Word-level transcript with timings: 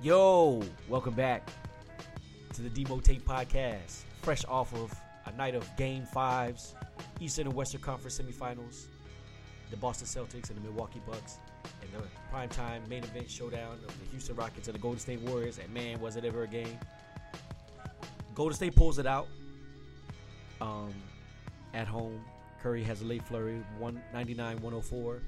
Yo, 0.00 0.62
welcome 0.88 1.12
back 1.12 1.50
to 2.52 2.62
the 2.62 2.68
Demo 2.70 3.00
Tape 3.00 3.24
Podcast. 3.26 4.02
Fresh 4.22 4.44
off 4.44 4.72
of 4.72 4.94
a 5.26 5.32
night 5.32 5.56
of 5.56 5.68
game 5.76 6.06
fives, 6.06 6.76
Eastern 7.18 7.48
and 7.48 7.56
Western 7.56 7.80
Conference 7.80 8.20
semifinals, 8.20 8.84
the 9.72 9.76
Boston 9.76 10.06
Celtics 10.06 10.50
and 10.50 10.56
the 10.56 10.60
Milwaukee 10.60 11.00
Bucks, 11.04 11.38
and 11.82 11.90
the 11.92 12.06
primetime 12.32 12.88
main 12.88 13.02
event 13.02 13.28
showdown 13.28 13.72
of 13.72 13.98
the 13.98 14.04
Houston 14.12 14.36
Rockets 14.36 14.68
and 14.68 14.76
the 14.76 14.78
Golden 14.78 15.00
State 15.00 15.18
Warriors. 15.22 15.58
And 15.58 15.68
man, 15.74 16.00
was 16.00 16.14
it 16.14 16.24
ever 16.24 16.44
a 16.44 16.46
game? 16.46 16.78
Golden 18.36 18.54
State 18.54 18.76
pulls 18.76 19.00
it 19.00 19.06
out 19.06 19.26
um, 20.60 20.94
at 21.74 21.88
home. 21.88 22.20
Curry 22.62 22.84
has 22.84 23.02
a 23.02 23.04
late 23.04 23.26
flurry, 23.26 23.64
199 23.80 24.60
104. 24.62 25.22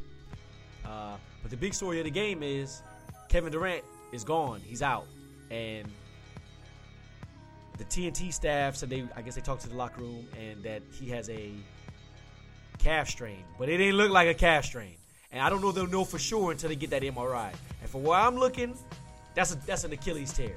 Uh, 0.84 1.16
but 1.42 1.50
the 1.50 1.56
big 1.56 1.74
story 1.74 1.98
of 1.98 2.04
the 2.04 2.10
game 2.12 2.44
is 2.44 2.82
Kevin 3.28 3.50
Durant 3.50 3.84
is 4.12 4.24
gone. 4.24 4.60
He's 4.64 4.82
out. 4.82 5.06
And 5.50 5.88
the 7.78 7.84
TNT 7.84 8.32
staff 8.32 8.76
said 8.76 8.90
they, 8.90 9.04
I 9.16 9.22
guess 9.22 9.34
they 9.34 9.40
talked 9.40 9.62
to 9.62 9.68
the 9.68 9.76
locker 9.76 10.00
room 10.00 10.26
and 10.38 10.62
that 10.64 10.82
he 10.92 11.08
has 11.10 11.28
a 11.30 11.50
calf 12.78 13.08
strain. 13.08 13.44
But 13.58 13.68
it 13.68 13.78
didn't 13.78 13.96
look 13.96 14.10
like 14.10 14.28
a 14.28 14.34
calf 14.34 14.64
strain. 14.64 14.94
And 15.32 15.42
I 15.42 15.48
don't 15.48 15.60
know 15.60 15.72
they'll 15.72 15.86
know 15.86 16.04
for 16.04 16.18
sure 16.18 16.50
until 16.50 16.68
they 16.68 16.76
get 16.76 16.90
that 16.90 17.02
MRI. 17.02 17.52
And 17.80 17.90
from 17.90 18.02
where 18.02 18.18
I'm 18.18 18.36
looking, 18.36 18.76
that's 19.34 19.54
a, 19.54 19.66
that's 19.66 19.84
an 19.84 19.92
Achilles 19.92 20.32
tear. 20.32 20.56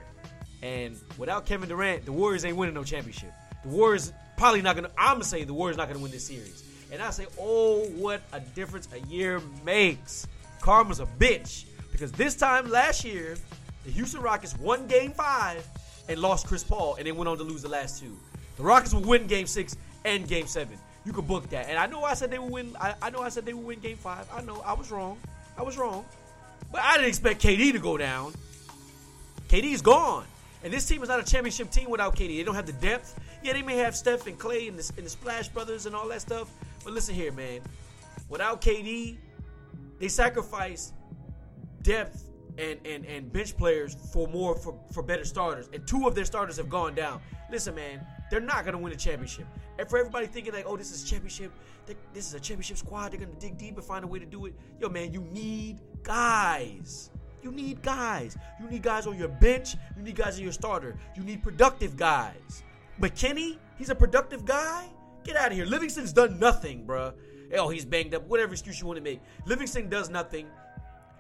And 0.62 0.98
without 1.18 1.46
Kevin 1.46 1.70
Durant, 1.70 2.06
the 2.06 2.12
Warriors 2.12 2.46
ain't 2.46 2.58
winning 2.58 2.76
no 2.76 2.84
championship. 2.84 3.32
The 3.64 3.70
Warriors 3.70 4.14
probably 4.38 4.62
not 4.62 4.76
gonna. 4.76 4.90
I'm 4.98 5.16
gonna 5.16 5.26
say 5.26 5.44
the 5.44 5.54
Warriors 5.54 5.78
not 5.78 5.88
gonna 5.88 6.00
win 6.00 6.12
this 6.12 6.26
series. 6.26 6.64
And 6.92 7.02
I 7.02 7.10
say, 7.10 7.28
oh, 7.40 7.86
what 7.96 8.22
a 8.32 8.40
difference 8.40 8.88
a 8.94 9.00
year 9.08 9.42
makes. 9.66 10.28
Karma's 10.62 11.00
a 11.00 11.06
bitch 11.06 11.66
because 12.04 12.18
this 12.18 12.36
time 12.36 12.70
last 12.70 13.06
year, 13.06 13.38
the 13.86 13.92
Houston 13.92 14.22
Rockets 14.22 14.58
won 14.58 14.88
Game 14.88 15.12
Five 15.12 15.66
and 16.10 16.20
lost 16.20 16.46
Chris 16.46 16.62
Paul, 16.62 16.96
and 16.96 17.08
they 17.08 17.14
went 17.14 17.30
on 17.30 17.38
to 17.38 17.46
lose 17.46 17.62
the 17.62 17.70
last 17.70 18.02
two. 18.02 18.18
The 18.58 18.64
Rockets 18.64 18.94
will 18.94 19.04
win 19.04 19.26
Game 19.26 19.48
Six 19.48 19.78
and 20.04 20.28
Game 20.28 20.46
Seven. 20.46 20.78
You 21.06 21.14
can 21.14 21.26
book 21.26 21.50
that. 21.52 21.70
And 21.70 21.78
I 21.78 21.86
know 21.86 22.04
I 22.04 22.14
said 22.14 22.30
they 22.30 22.40
would 22.40 22.52
win. 22.52 22.76
I, 22.78 22.96
I 23.02 23.10
know 23.10 23.22
I 23.22 23.30
said 23.30 23.46
they 23.46 23.54
would 23.54 23.66
win 23.66 23.80
Game 23.80 23.96
Five. 23.96 24.28
I 24.34 24.42
know 24.42 24.62
I 24.66 24.74
was 24.74 24.92
wrong. 24.92 25.18
I 25.58 25.64
was 25.64 25.78
wrong. 25.78 26.04
But 26.74 26.82
I 26.82 26.96
didn't 26.96 27.08
expect 27.08 27.42
KD 27.42 27.72
to 27.72 27.80
go 27.80 27.96
down. 27.96 28.34
KD's 29.48 29.82
gone. 29.82 30.26
And 30.62 30.74
this 30.74 30.86
team 30.86 31.04
is 31.04 31.08
not 31.08 31.22
a 31.22 31.24
championship 31.24 31.72
team 31.72 31.90
without 31.90 32.18
KD. 32.18 32.36
They 32.36 32.44
don't 32.44 32.56
have 32.56 32.66
the 32.66 32.74
depth. 32.74 33.18
Yeah, 33.44 33.54
they 33.54 33.62
may 33.62 33.78
have 33.78 33.96
Steph 33.96 34.28
and 34.28 34.38
Clay 34.38 34.68
and 34.68 34.78
the, 34.78 34.92
and 34.98 35.06
the 35.06 35.10
Splash 35.10 35.48
Brothers 35.48 35.86
and 35.86 35.96
all 35.96 36.10
that 36.10 36.20
stuff. 36.20 36.52
But 36.84 36.92
listen 36.92 37.16
here, 37.16 37.32
man. 37.32 37.62
Without 38.28 38.62
KD, 38.62 39.16
they 40.00 40.10
sacrifice 40.10 40.92
depth 41.84 42.30
and, 42.58 42.80
and, 42.86 43.06
and 43.06 43.32
bench 43.32 43.56
players 43.58 43.96
for 44.12 44.28
more 44.28 44.56
for, 44.56 44.80
for 44.92 45.04
better 45.04 45.26
starters. 45.26 45.70
And 45.74 45.86
two 45.88 46.08
of 46.08 46.16
their 46.16 46.26
starters 46.26 46.58
have 46.58 46.70
gone 46.70 46.96
down. 46.96 47.22
Listen, 47.52 47.76
man, 47.76 48.06
they're 48.30 48.40
not 48.40 48.66
gonna 48.66 48.78
win 48.78 48.94
a 48.94 48.96
championship. 48.96 49.46
And 49.78 49.90
for 49.90 49.98
everybody 49.98 50.28
thinking 50.28 50.54
like, 50.54 50.66
oh, 50.68 50.78
this 50.78 50.92
is 50.92 51.04
championship, 51.04 51.52
this 51.86 52.28
is 52.28 52.34
a 52.34 52.40
championship 52.40 52.78
squad, 52.78 53.12
they're 53.12 53.20
gonna 53.20 53.40
dig 53.40 53.58
deep 53.58 53.76
and 53.76 53.86
find 53.86 54.04
a 54.04 54.08
way 54.08 54.20
to 54.20 54.26
do 54.26 54.46
it. 54.46 54.54
Yo, 54.80 54.90
man, 54.90 55.14
you 55.14 55.22
need 55.22 55.82
guys. 56.04 57.10
You 57.42 57.52
need 57.52 57.82
guys. 57.82 58.38
You 58.62 58.70
need 58.70 58.82
guys 58.82 59.06
on 59.06 59.18
your 59.18 59.28
bench. 59.28 59.76
You 59.98 60.04
need 60.04 60.16
guys 60.16 60.38
on 60.38 60.44
your 60.44 60.54
starter. 60.54 60.98
You 61.16 61.24
need 61.24 61.44
productive 61.44 61.98
guys. 61.98 62.64
McKinnie, 63.02 63.58
he's 63.78 63.90
a 63.90 63.96
productive 63.96 64.46
guy. 64.46 64.88
Get 65.24 65.36
out 65.36 65.48
of 65.48 65.58
here. 65.58 65.66
Livingston's 65.66 66.14
done 66.14 66.40
nothing, 66.40 66.86
bruh. 66.86 67.14
Oh, 67.56 67.70
he's 67.70 67.86
banged 67.86 68.14
up. 68.14 68.28
Whatever 68.28 68.54
excuse 68.54 68.80
you 68.80 68.88
want 68.88 68.98
to 68.98 69.04
make. 69.04 69.22
Livingston 69.46 69.90
does 69.90 70.10
nothing. 70.10 70.48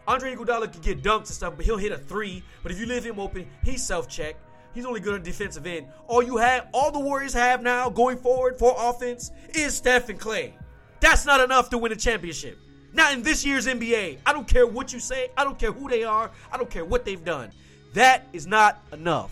Andre 0.07 0.35
Iguodala 0.35 0.71
can 0.71 0.81
get 0.81 1.01
dunked 1.01 1.19
and 1.19 1.27
stuff, 1.27 1.53
but 1.55 1.65
he'll 1.65 1.77
hit 1.77 1.91
a 1.91 1.97
three. 1.97 2.43
But 2.61 2.71
if 2.71 2.79
you 2.79 2.85
leave 2.85 3.05
him 3.05 3.19
open, 3.19 3.47
he's 3.63 3.83
self-check. 3.83 4.35
He's 4.73 4.85
only 4.85 4.99
good 4.99 5.13
on 5.13 5.23
defensive 5.23 5.65
end. 5.65 5.87
All 6.07 6.23
you 6.23 6.37
have, 6.37 6.67
all 6.73 6.91
the 6.91 6.99
Warriors 6.99 7.33
have 7.33 7.61
now 7.61 7.89
going 7.89 8.17
forward 8.17 8.57
for 8.57 8.75
offense 8.77 9.31
is 9.53 9.75
Steph 9.75 10.09
and 10.09 10.19
Clay. 10.19 10.55
That's 10.99 11.25
not 11.25 11.41
enough 11.41 11.69
to 11.69 11.77
win 11.77 11.91
a 11.91 11.95
championship. 11.95 12.57
Not 12.91 13.13
in 13.13 13.23
this 13.23 13.45
year's 13.45 13.67
NBA. 13.67 14.19
I 14.25 14.33
don't 14.33 14.47
care 14.47 14.67
what 14.67 14.93
you 14.93 14.99
say. 14.99 15.29
I 15.37 15.43
don't 15.43 15.57
care 15.57 15.71
who 15.71 15.89
they 15.89 16.03
are. 16.03 16.31
I 16.51 16.57
don't 16.57 16.69
care 16.69 16.85
what 16.85 17.05
they've 17.05 17.23
done. 17.23 17.51
That 17.93 18.27
is 18.33 18.47
not 18.47 18.81
enough. 18.91 19.31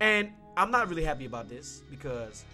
And 0.00 0.32
I'm 0.56 0.70
not 0.70 0.88
really 0.88 1.04
happy 1.04 1.26
about 1.26 1.48
this 1.48 1.82
because 1.90 2.44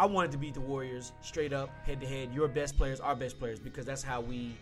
I 0.00 0.06
wanted 0.06 0.32
to 0.32 0.38
beat 0.38 0.54
the 0.54 0.62
Warriors 0.62 1.12
straight 1.20 1.52
up, 1.52 1.68
head 1.84 2.00
to 2.00 2.06
head. 2.06 2.32
Your 2.32 2.48
best 2.48 2.78
players, 2.78 3.00
our 3.00 3.14
best 3.14 3.38
players, 3.38 3.58
because 3.58 3.84
that's 3.84 4.02
how 4.02 4.22
we, 4.22 4.56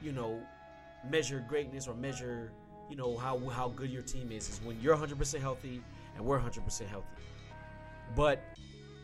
you 0.00 0.12
know, 0.12 0.40
measure 1.10 1.44
greatness 1.48 1.88
or 1.88 1.94
measure, 1.94 2.52
you 2.88 2.94
know, 2.94 3.16
how 3.16 3.40
how 3.48 3.70
good 3.70 3.90
your 3.90 4.02
team 4.02 4.30
is. 4.30 4.48
Is 4.48 4.60
when 4.62 4.80
you're 4.80 4.96
100% 4.96 5.40
healthy 5.40 5.82
and 6.14 6.24
we're 6.24 6.38
100% 6.38 6.86
healthy. 6.86 7.08
But 8.14 8.40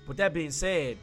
with 0.07 0.17
that 0.19 0.33
being 0.33 0.53
said, 0.53 0.97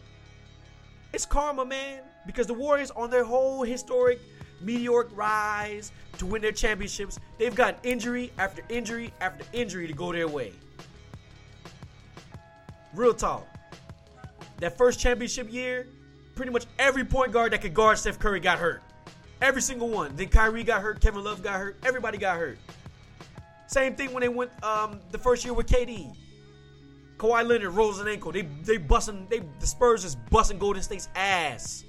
it's 1.11 1.25
karma, 1.25 1.65
man. 1.65 2.03
Because 2.25 2.47
the 2.47 2.53
Warriors, 2.53 2.91
on 2.91 3.09
their 3.09 3.25
whole 3.25 3.63
historic 3.63 4.21
meteoric 4.61 5.09
rise 5.13 5.91
to 6.17 6.25
win 6.25 6.41
their 6.41 6.53
championships, 6.53 7.19
they've 7.37 7.55
got 7.55 7.77
injury 7.83 8.31
after 8.37 8.63
injury 8.69 9.11
after 9.19 9.43
injury 9.51 9.87
to 9.87 9.93
go 9.93 10.13
their 10.13 10.29
way. 10.29 10.53
Real 12.93 13.13
talk. 13.13 13.50
That 14.61 14.77
first 14.77 14.99
championship 14.99 15.51
year, 15.51 15.87
pretty 16.35 16.51
much 16.51 16.65
every 16.77 17.03
point 17.03 17.31
guard 17.31 17.51
that 17.51 17.61
could 17.61 17.73
guard 17.73 17.97
Steph 17.97 18.19
Curry 18.19 18.39
got 18.39 18.59
hurt. 18.59 18.81
Every 19.41 19.61
single 19.61 19.89
one. 19.89 20.15
Then 20.15 20.29
Kyrie 20.29 20.63
got 20.63 20.83
hurt, 20.83 21.01
Kevin 21.01 21.23
Love 21.23 21.41
got 21.41 21.59
hurt, 21.59 21.77
everybody 21.83 22.19
got 22.19 22.37
hurt. 22.37 22.59
Same 23.65 23.95
thing 23.95 24.13
when 24.13 24.21
they 24.21 24.29
went 24.29 24.51
um, 24.63 24.99
the 25.11 25.17
first 25.17 25.43
year 25.43 25.53
with 25.55 25.65
KD. 25.65 26.15
Kawhi 27.17 27.47
Leonard 27.47 27.73
rolls 27.73 27.99
an 27.99 28.07
ankle. 28.07 28.31
They 28.31 28.43
they 28.63 28.77
busting 28.77 29.27
they 29.29 29.41
the 29.59 29.67
Spurs 29.67 30.05
is 30.05 30.15
busting 30.15 30.59
Golden 30.59 30.83
State's 30.83 31.07
ass 31.15 31.83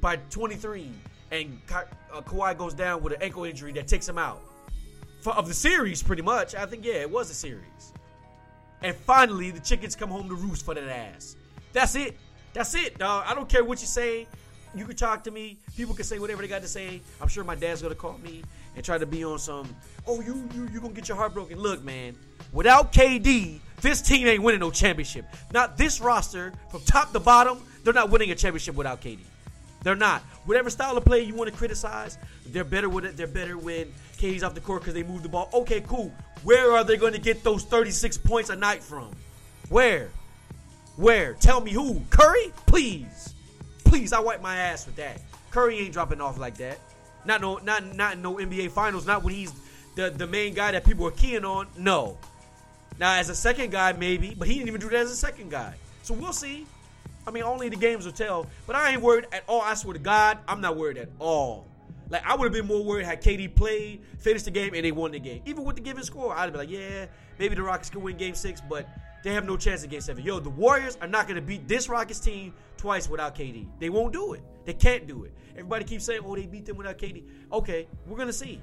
by 0.00 0.16
23, 0.16 0.90
and 1.30 1.60
Ka- 1.66 1.84
uh, 2.12 2.20
Kawhi 2.22 2.56
goes 2.58 2.74
down 2.74 3.02
with 3.02 3.14
an 3.14 3.22
ankle 3.22 3.44
injury 3.44 3.72
that 3.72 3.86
takes 3.86 4.08
him 4.08 4.18
out 4.18 4.42
For, 5.20 5.32
of 5.32 5.46
the 5.48 5.54
series. 5.54 6.02
Pretty 6.02 6.22
much, 6.22 6.54
I 6.54 6.66
think 6.66 6.84
yeah, 6.84 6.94
it 6.94 7.10
was 7.10 7.30
a 7.30 7.34
series. 7.34 7.92
And 8.82 8.94
finally, 8.96 9.50
the 9.50 9.60
chickens 9.60 9.94
come 9.94 10.10
home 10.10 10.28
to 10.28 10.34
roost 10.34 10.64
for 10.64 10.74
that 10.74 10.88
ass. 10.88 11.36
That's 11.72 11.94
it. 11.94 12.16
That's 12.52 12.74
it, 12.74 12.98
dog. 12.98 13.24
I 13.26 13.34
don't 13.34 13.48
care 13.48 13.64
what 13.64 13.80
you 13.80 13.86
say. 13.86 14.26
You 14.74 14.84
can 14.86 14.96
talk 14.96 15.24
to 15.24 15.30
me. 15.30 15.58
People 15.76 15.94
can 15.94 16.04
say 16.04 16.18
whatever 16.18 16.42
they 16.42 16.48
got 16.48 16.62
to 16.62 16.68
say. 16.68 17.00
I'm 17.20 17.28
sure 17.28 17.44
my 17.44 17.54
dad's 17.54 17.82
gonna 17.82 17.94
call 17.94 18.18
me 18.18 18.42
and 18.74 18.84
try 18.84 18.96
to 18.98 19.06
be 19.06 19.22
on 19.24 19.38
some. 19.38 19.74
Oh, 20.06 20.20
you 20.20 20.48
you 20.54 20.68
you 20.72 20.80
gonna 20.80 20.94
get 20.94 21.08
your 21.08 21.16
heart 21.16 21.34
broken? 21.34 21.58
Look, 21.58 21.84
man. 21.84 22.16
Without 22.52 22.92
KD, 22.92 23.60
this 23.80 24.00
team 24.00 24.26
ain't 24.26 24.42
winning 24.42 24.60
no 24.60 24.70
championship. 24.70 25.26
Not 25.52 25.76
this 25.76 26.00
roster, 26.00 26.52
from 26.70 26.80
top 26.82 27.12
to 27.12 27.20
bottom, 27.20 27.62
they're 27.84 27.92
not 27.92 28.10
winning 28.10 28.30
a 28.30 28.34
championship 28.34 28.74
without 28.74 29.00
KD. 29.02 29.18
They're 29.82 29.96
not. 29.96 30.22
Whatever 30.44 30.70
style 30.70 30.96
of 30.96 31.04
play 31.04 31.22
you 31.22 31.34
want 31.34 31.50
to 31.50 31.56
criticize, 31.56 32.16
they're 32.46 32.64
better 32.64 32.88
with 32.88 33.04
it. 33.04 33.16
They're 33.16 33.26
better 33.26 33.58
when 33.58 33.92
KD's 34.16 34.42
off 34.42 34.54
the 34.54 34.60
court 34.60 34.82
because 34.82 34.94
they 34.94 35.02
move 35.02 35.22
the 35.22 35.28
ball. 35.28 35.50
Okay, 35.52 35.80
cool. 35.82 36.12
Where 36.44 36.72
are 36.72 36.84
they 36.84 36.96
going 36.96 37.12
to 37.12 37.20
get 37.20 37.42
those 37.42 37.64
36 37.64 38.18
points 38.18 38.50
a 38.50 38.56
night 38.56 38.82
from? 38.82 39.10
Where? 39.68 40.08
Where? 40.96 41.34
Tell 41.34 41.60
me 41.60 41.72
who? 41.72 42.02
Curry? 42.10 42.52
Please. 42.66 43.34
Please, 43.84 44.12
I 44.12 44.20
wipe 44.20 44.42
my 44.42 44.56
ass 44.56 44.86
with 44.86 44.96
that. 44.96 45.20
Curry 45.50 45.78
ain't 45.78 45.92
dropping 45.92 46.20
off 46.20 46.38
like 46.38 46.56
that. 46.58 46.78
Not 47.24 47.40
no 47.40 47.58
not 47.58 47.94
not 47.94 48.18
no 48.18 48.36
NBA 48.36 48.70
finals, 48.70 49.06
not 49.06 49.22
when 49.22 49.34
he's 49.34 49.52
the, 49.94 50.10
the 50.10 50.26
main 50.26 50.54
guy 50.54 50.72
that 50.72 50.84
people 50.84 51.06
are 51.06 51.12
keying 51.12 51.44
on. 51.44 51.66
No. 51.76 52.16
Now, 52.98 53.16
as 53.16 53.28
a 53.28 53.34
second 53.34 53.70
guy, 53.70 53.92
maybe, 53.92 54.34
but 54.34 54.48
he 54.48 54.54
didn't 54.54 54.68
even 54.68 54.80
do 54.80 54.88
that 54.90 55.00
as 55.00 55.10
a 55.10 55.16
second 55.16 55.50
guy. 55.50 55.74
So 56.02 56.14
we'll 56.14 56.32
see. 56.32 56.66
I 57.26 57.30
mean, 57.30 57.42
only 57.42 57.68
the 57.68 57.76
games 57.76 58.04
will 58.04 58.12
tell. 58.12 58.46
But 58.66 58.76
I 58.76 58.90
ain't 58.90 59.02
worried 59.02 59.26
at 59.32 59.44
all. 59.46 59.60
I 59.60 59.74
swear 59.74 59.94
to 59.94 59.98
God, 59.98 60.38
I'm 60.48 60.60
not 60.60 60.76
worried 60.76 60.98
at 60.98 61.08
all. 61.18 61.66
Like 62.10 62.26
I 62.26 62.36
would 62.36 62.44
have 62.44 62.52
been 62.52 62.66
more 62.66 62.84
worried 62.84 63.06
had 63.06 63.22
KD 63.22 63.54
played, 63.54 64.02
finished 64.18 64.44
the 64.44 64.50
game, 64.50 64.74
and 64.74 64.84
they 64.84 64.92
won 64.92 65.12
the 65.12 65.18
game. 65.18 65.42
Even 65.46 65.64
with 65.64 65.76
the 65.76 65.82
given 65.82 66.02
score, 66.02 66.36
I'd 66.36 66.52
be 66.52 66.58
like, 66.58 66.70
yeah, 66.70 67.06
maybe 67.38 67.54
the 67.54 67.62
Rockets 67.62 67.88
can 67.88 68.02
win 68.02 68.16
Game 68.16 68.34
Six, 68.34 68.60
but 68.60 68.86
they 69.22 69.32
have 69.32 69.44
no 69.44 69.56
chance 69.56 69.84
against 69.84 70.06
Seven. 70.06 70.24
Yo, 70.24 70.40
the 70.40 70.50
Warriors 70.50 70.98
are 71.00 71.06
not 71.06 71.26
going 71.26 71.36
to 71.36 71.42
beat 71.42 71.68
this 71.68 71.88
Rockets 71.88 72.20
team 72.20 72.54
twice 72.76 73.08
without 73.08 73.34
KD. 73.36 73.68
They 73.78 73.90
won't 73.90 74.12
do 74.12 74.32
it. 74.32 74.42
They 74.64 74.74
can't 74.74 75.06
do 75.06 75.24
it. 75.24 75.32
Everybody 75.52 75.84
keeps 75.84 76.04
saying, 76.04 76.22
oh, 76.24 76.34
they 76.34 76.46
beat 76.46 76.66
them 76.66 76.76
without 76.76 76.98
KD. 76.98 77.24
Okay, 77.52 77.86
we're 78.06 78.18
gonna 78.18 78.32
see. 78.32 78.60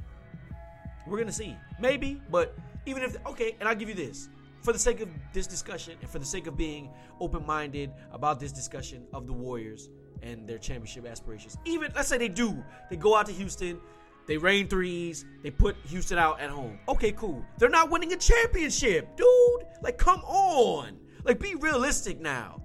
We're 1.07 1.17
gonna 1.17 1.31
see. 1.31 1.55
Maybe, 1.79 2.21
but 2.29 2.57
even 2.85 3.03
if 3.03 3.15
okay, 3.27 3.55
and 3.59 3.69
I'll 3.69 3.75
give 3.75 3.89
you 3.89 3.95
this. 3.95 4.29
For 4.61 4.73
the 4.73 4.79
sake 4.79 4.99
of 4.99 5.07
this 5.31 5.47
discussion 5.47 5.95
and 6.01 6.09
for 6.09 6.19
the 6.19 6.25
sake 6.25 6.45
of 6.45 6.57
being 6.57 6.89
open 7.21 7.45
minded 7.45 7.91
about 8.11 8.41
this 8.41 8.51
discussion 8.51 9.05
of 9.13 9.25
the 9.25 9.31
Warriors 9.31 9.89
and 10.21 10.47
their 10.47 10.57
championship 10.57 11.05
aspirations, 11.07 11.57
even 11.63 11.91
let's 11.95 12.09
say 12.09 12.17
they 12.17 12.27
do, 12.27 12.61
they 12.89 12.97
go 12.97 13.15
out 13.15 13.27
to 13.27 13.31
Houston, 13.31 13.79
they 14.29 14.37
rain 14.37 14.67
threes, 14.67 15.25
they 15.41 15.49
put 15.49 15.75
Houston 15.87 16.19
out 16.19 16.39
at 16.39 16.51
home. 16.51 16.77
Okay, 16.87 17.11
cool. 17.13 17.43
They're 17.57 17.67
not 17.67 17.89
winning 17.89 18.13
a 18.13 18.15
championship, 18.15 19.17
dude. 19.17 19.65
Like, 19.81 19.97
come 19.97 20.19
on. 20.19 20.99
Like, 21.23 21.39
be 21.39 21.55
realistic 21.55 22.21
now. 22.21 22.61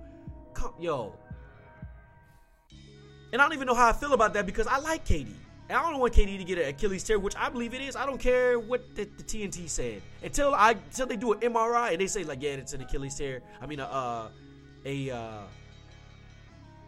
Come, 0.52 0.74
yo. 0.78 1.14
And 3.32 3.40
I 3.40 3.46
don't 3.46 3.54
even 3.54 3.66
know 3.66 3.74
how 3.74 3.88
I 3.88 3.94
feel 3.94 4.12
about 4.12 4.34
that 4.34 4.44
because 4.44 4.66
I 4.66 4.78
like 4.78 5.06
KD. 5.06 5.32
And 5.70 5.78
I 5.78 5.90
don't 5.90 6.00
want 6.00 6.12
KD 6.12 6.36
to 6.36 6.44
get 6.44 6.58
an 6.58 6.68
Achilles 6.68 7.02
tear, 7.02 7.18
which 7.18 7.34
I 7.34 7.48
believe 7.48 7.72
it 7.72 7.80
is. 7.80 7.96
I 7.96 8.04
don't 8.04 8.20
care 8.20 8.58
what 8.58 8.94
the, 8.94 9.04
the 9.16 9.22
TNT 9.22 9.66
said 9.66 10.02
until 10.22 10.52
I 10.54 10.72
until 10.72 11.06
they 11.06 11.16
do 11.16 11.32
an 11.32 11.40
MRI 11.40 11.92
and 11.92 12.00
they 12.02 12.08
say 12.08 12.24
like, 12.24 12.42
yeah, 12.42 12.50
it's 12.50 12.74
an 12.74 12.82
Achilles 12.82 13.14
tear. 13.14 13.40
I 13.62 13.64
mean, 13.64 13.80
a 13.80 13.84
uh, 13.84 14.28
a 14.84 15.10
uh, 15.10 15.42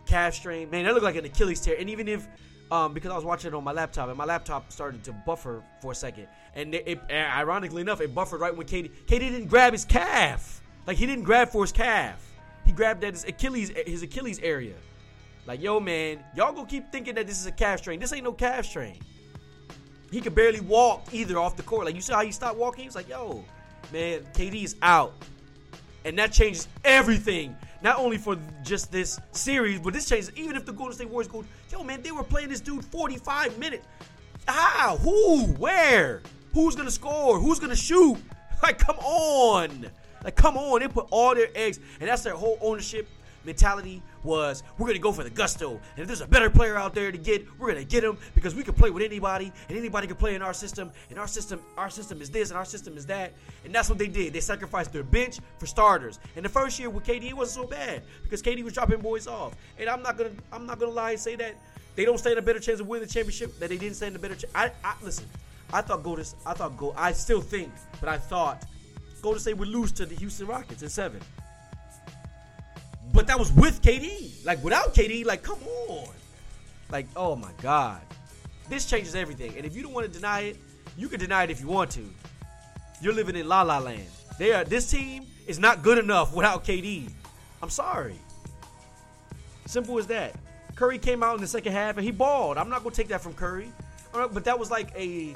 calf 0.05 0.35
strain. 0.35 0.69
Man, 0.69 0.85
that 0.85 0.93
looked 0.93 1.05
like 1.05 1.17
an 1.17 1.25
Achilles 1.25 1.63
tear. 1.63 1.77
And 1.79 1.89
even 1.89 2.09
if 2.09 2.29
um, 2.71 2.95
because 2.95 3.11
I 3.11 3.15
was 3.15 3.25
watching 3.25 3.53
it 3.53 3.55
on 3.55 3.65
my 3.65 3.73
laptop 3.73 4.09
and 4.09 4.19
my 4.19 4.25
laptop 4.25 4.73
started 4.73 5.05
to 5.05 5.13
buffer 5.13 5.63
for 5.81 5.93
a 5.93 5.95
second, 5.95 6.29
and 6.55 6.75
it, 6.75 6.87
it 6.87 7.01
ironically 7.11 7.83
enough, 7.83 8.01
it 8.01 8.15
buffered 8.15 8.41
right 8.41 8.57
when 8.57 8.67
KD 8.67 8.91
KD 9.07 9.21
didn't 9.21 9.47
grab 9.47 9.73
his 9.73 9.85
calf. 9.85 10.63
Like 10.87 10.97
he 10.97 11.07
didn't 11.07 11.25
grab 11.25 11.49
for 11.49 11.63
his 11.63 11.73
calf. 11.73 12.23
He 12.65 12.73
grabbed 12.73 13.05
at 13.05 13.15
his 13.15 13.25
Achilles 13.25 13.71
his 13.87 14.03
Achilles 14.03 14.41
area. 14.41 14.75
Like, 15.47 15.63
yo, 15.63 15.79
man, 15.79 16.19
y'all 16.35 16.53
gonna 16.53 16.67
keep 16.67 16.91
thinking 16.91 17.15
that 17.15 17.27
this 17.27 17.39
is 17.39 17.47
a 17.47 17.53
calf 17.53 17.79
strain. 17.79 18.01
This 18.01 18.13
ain't 18.13 18.25
no 18.25 18.33
calf 18.33 18.67
strain. 18.67 18.99
He 20.11 20.21
could 20.21 20.35
barely 20.35 20.61
walk 20.61 21.07
either 21.13 21.39
off 21.39 21.57
the 21.57 21.63
court. 21.63 21.87
Like, 21.87 21.95
you 21.95 22.01
see 22.01 22.13
how 22.13 22.23
he 22.23 22.33
stopped 22.33 22.59
walking? 22.59 22.83
He 22.83 22.89
was 22.89 22.97
like, 22.97 23.09
yo, 23.09 23.45
man, 23.93 24.23
KD 24.35 24.65
is 24.65 24.77
out. 24.83 25.15
And 26.05 26.19
that 26.19 26.33
changes 26.33 26.69
everything. 26.85 27.57
Not 27.83 27.99
only 27.99 28.19
for 28.19 28.37
just 28.63 28.91
this 28.91 29.21
series, 29.33 29.81
but 29.81 29.93
this 29.93 30.09
changes 30.09 30.33
even 30.35 30.57
if 30.57 30.65
the 30.65 30.73
Golden 30.73 30.95
State 30.95 31.11
Warriors 31.11 31.31
go, 31.31 31.45
yo, 31.71 31.83
man, 31.83 32.03
they 32.03 32.13
were 32.13 32.25
playing 32.25 32.49
this 32.49 32.61
dude 32.61 32.85
45 32.85 33.59
minutes. 33.59 33.87
How? 34.47 34.97
Who? 34.99 35.45
Where? 35.59 36.23
Who's 36.55 36.75
gonna 36.75 36.91
score? 36.91 37.39
Who's 37.39 37.59
gonna 37.59 37.77
shoot? 37.77 38.19
Like, 38.63 38.79
come 38.79 38.97
on. 39.01 39.91
Like, 40.25 40.35
come 40.35 40.57
on. 40.57 40.81
They 40.81 40.89
put 40.89 41.09
all 41.11 41.35
their 41.35 41.51
eggs, 41.55 41.79
and 42.01 42.09
that's 42.09 42.23
their 42.23 42.35
whole 42.35 42.59
ownership 42.63 43.07
mentality 43.47 44.03
was 44.25 44.63
we're 44.77 44.89
gonna 44.89 44.99
go 44.99 45.13
for 45.13 45.25
the 45.25 45.31
gusto, 45.31 45.71
and 45.71 45.99
if 45.99 46.07
there's 46.07 46.21
a 46.21 46.27
better 46.27 46.51
player 46.51 46.77
out 46.77 46.95
there 46.95 47.11
to 47.11 47.19
get, 47.19 47.47
we're 47.59 47.69
gonna 47.69 47.85
get 47.85 48.05
him 48.05 48.19
because 48.35 48.55
we 48.55 48.63
can 48.63 48.75
play 48.75 48.91
with 48.91 49.03
anybody, 49.03 49.53
and 49.69 49.79
anybody 49.79 50.07
can 50.07 50.17
play 50.17 50.35
in 50.35 50.43
our 50.43 50.53
system, 50.53 50.91
and 51.09 51.19
our 51.19 51.29
system, 51.29 51.61
our 51.79 51.89
system 51.89 52.21
is 52.21 52.29
this, 52.29 52.51
and 52.51 52.59
our 52.59 52.65
system 52.65 52.97
is 52.97 53.07
that, 53.07 53.33
and 53.65 53.75
that's 53.75 53.89
what 53.89 53.99
they 53.99 54.09
did. 54.09 54.33
They 54.33 54.41
sacrificed 54.41 54.93
their 54.93 55.05
bench 55.05 55.39
for 55.59 55.67
starters. 55.67 56.19
And 56.35 56.45
the 56.45 56.49
first 56.49 56.79
year 56.79 56.91
with 56.91 57.05
KD, 57.05 57.31
it 57.31 57.37
wasn't 57.37 57.65
so 57.65 57.71
bad 57.71 58.03
because 58.23 58.43
KD 58.43 58.63
was 58.65 58.73
dropping 58.73 59.01
boys 59.01 59.27
off. 59.27 59.55
And 59.79 59.89
I'm 59.89 60.03
not 60.03 60.19
gonna, 60.19 60.33
I'm 60.53 60.67
not 60.67 60.79
gonna 60.79 60.93
lie 60.93 61.13
and 61.13 61.21
say 61.21 61.37
that 61.37 61.55
they 61.95 62.05
don't 62.05 62.19
stand 62.19 62.39
a 62.39 62.43
better 62.43 62.61
chance 62.61 62.81
of 62.81 62.89
winning 62.89 63.07
the 63.07 63.13
championship. 63.13 63.59
That 63.59 63.71
they 63.71 63.79
didn't 63.79 63.97
stand 63.97 64.17
a 64.17 64.19
better 64.19 64.35
chance. 64.35 64.53
I, 64.55 64.71
I 64.85 64.95
listen. 65.03 65.27
I 65.73 65.81
thought 65.81 66.03
Golden, 66.03 66.25
I 66.45 66.53
thought 66.53 66.77
go. 66.77 66.95
I 66.97 67.13
still 67.13 67.41
think, 67.41 67.73
but 68.01 68.09
I 68.09 68.19
thought 68.19 68.65
Golden 69.23 69.41
State 69.41 69.57
would 69.57 69.69
lose 69.69 69.93
to 69.93 70.07
the 70.07 70.15
Houston 70.15 70.47
Rockets 70.47 70.83
in 70.83 70.89
seven. 70.89 71.21
But 73.13 73.27
that 73.29 73.39
was 73.39 73.53
with 73.53 73.83
KD. 73.83 74.45
Like 74.45 74.63
without 74.63 74.95
KD, 74.95 75.25
like 75.25 75.43
come 75.43 75.59
on. 75.89 76.09
Like 76.91 77.07
oh 77.17 77.37
my 77.37 77.51
god, 77.63 78.01
this 78.69 78.87
changes 78.87 79.15
everything. 79.15 79.55
And 79.57 79.67
if 79.67 79.75
you 79.75 79.83
don't 79.83 79.93
want 79.93 80.07
to 80.07 80.13
deny 80.13 80.41
it, 80.41 80.57
you 80.97 81.09
can 81.09 81.19
deny 81.19 81.45
it 81.45 81.51
if 81.51 81.61
you 81.61 81.69
want 81.69 81.91
to. 81.93 82.05
You're 83.01 83.13
living 83.13 83.37
in 83.37 83.49
la 83.49 83.63
la 83.63 83.79
land. 83.79 84.07
They 84.39 84.53
are. 84.53 84.65
This 84.65 84.91
team 84.91 85.27
is 85.47 85.59
not 85.59 85.83
good 85.83 85.99
enough 85.99 86.35
without 86.35 86.65
KD. 86.65 87.11
I'm 87.63 87.71
sorry. 87.71 88.17
Simple 89.67 89.99
as 89.99 90.07
that. 90.09 90.35
Curry 90.75 90.99
came 90.99 91.23
out 91.23 91.35
in 91.35 91.41
the 91.41 91.47
second 91.47 91.73
half 91.73 91.97
and 91.97 92.05
he 92.05 92.13
balled. 92.13 92.59
I'm 92.59 92.69
not 92.69 92.83
gonna 92.83 92.95
take 92.95 93.09
that 93.09 93.21
from 93.21 93.35
Curry. 93.35 93.73
but 94.13 94.45
that 94.45 94.59
was 94.59 94.71
like 94.71 94.95
a 94.95 95.35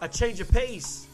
a 0.00 0.08
change 0.08 0.40
of 0.40 0.50
pace 0.50 1.06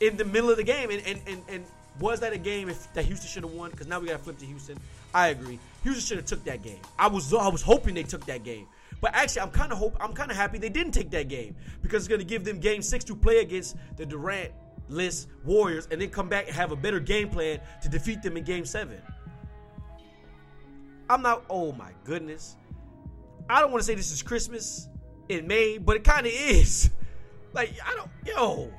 in 0.00 0.16
the 0.16 0.24
middle 0.24 0.50
of 0.50 0.56
the 0.56 0.64
game. 0.64 0.90
And 0.90 1.02
and 1.06 1.20
and, 1.26 1.42
and 1.48 1.64
was 2.00 2.20
that 2.20 2.32
a 2.32 2.38
game 2.38 2.68
if 2.68 2.92
that 2.94 3.04
Houston 3.04 3.28
should 3.28 3.42
have 3.42 3.52
won? 3.52 3.70
Because 3.70 3.86
now 3.86 4.00
we 4.00 4.06
got 4.06 4.18
to 4.18 4.22
flip 4.22 4.38
to 4.38 4.46
Houston. 4.46 4.78
I 5.14 5.28
agree. 5.28 5.58
Houston 5.82 6.02
should 6.04 6.16
have 6.18 6.26
took 6.26 6.44
that 6.44 6.62
game. 6.62 6.80
I 6.98 7.06
was 7.08 7.32
I 7.34 7.48
was 7.48 7.62
hoping 7.62 7.94
they 7.94 8.02
took 8.02 8.24
that 8.26 8.44
game, 8.44 8.66
but 9.00 9.14
actually 9.14 9.42
I'm 9.42 9.50
kind 9.50 9.72
of 9.72 9.78
hope 9.78 9.96
I'm 10.00 10.14
kind 10.14 10.30
of 10.30 10.36
happy 10.36 10.58
they 10.58 10.68
didn't 10.68 10.92
take 10.92 11.10
that 11.10 11.28
game 11.28 11.54
because 11.82 12.02
it's 12.02 12.08
going 12.08 12.20
to 12.20 12.26
give 12.26 12.44
them 12.44 12.58
game 12.60 12.82
six 12.82 13.04
to 13.04 13.16
play 13.16 13.38
against 13.38 13.76
the 13.96 14.06
Durant 14.06 14.52
list 14.88 15.28
Warriors 15.44 15.88
and 15.90 16.00
then 16.00 16.10
come 16.10 16.28
back 16.28 16.46
and 16.46 16.56
have 16.56 16.72
a 16.72 16.76
better 16.76 17.00
game 17.00 17.28
plan 17.28 17.60
to 17.82 17.88
defeat 17.88 18.22
them 18.22 18.36
in 18.36 18.44
game 18.44 18.64
seven. 18.64 19.00
I'm 21.10 21.22
not. 21.22 21.44
Oh 21.50 21.72
my 21.72 21.90
goodness. 22.04 22.56
I 23.50 23.60
don't 23.60 23.70
want 23.70 23.82
to 23.82 23.86
say 23.86 23.94
this 23.94 24.12
is 24.12 24.22
Christmas 24.22 24.88
in 25.28 25.46
May, 25.46 25.78
but 25.78 25.96
it 25.96 26.04
kind 26.04 26.26
of 26.26 26.32
is. 26.32 26.90
Like 27.54 27.74
I 27.84 27.94
don't. 27.94 28.08
Yo, 28.24 28.72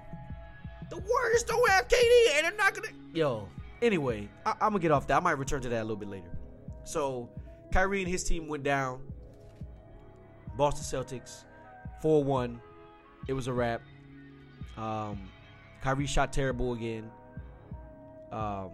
the 0.90 0.98
Warriors 0.98 1.44
don't 1.44 1.70
have 1.70 1.88
KD, 1.88 2.38
and 2.38 2.46
they're 2.46 2.58
not 2.58 2.74
gonna. 2.74 2.88
Yo. 3.14 3.48
Anyway, 3.84 4.28
I, 4.46 4.52
am 4.52 4.58
gonna 4.72 4.80
get 4.80 4.92
off 4.92 5.06
that. 5.08 5.18
I 5.18 5.20
might 5.20 5.38
return 5.38 5.62
to 5.62 5.70
that 5.70 5.82
a 5.82 5.84
little 5.84 5.96
bit 5.96 6.10
later. 6.10 6.32
So, 6.84 7.30
Kyrie 7.72 8.02
and 8.02 8.10
his 8.10 8.24
team 8.24 8.48
went 8.48 8.64
down. 8.64 9.02
Boston 10.58 10.84
Celtics, 10.84 11.44
four 12.02 12.24
one. 12.24 12.60
It 13.28 13.34
was 13.34 13.48
a 13.48 13.54
wrap. 13.54 13.82
Um, 14.78 15.30
Kyrie 15.82 16.08
shot 16.08 16.34
terrible 16.34 16.74
again. 16.74 17.12
Um, 18.32 18.72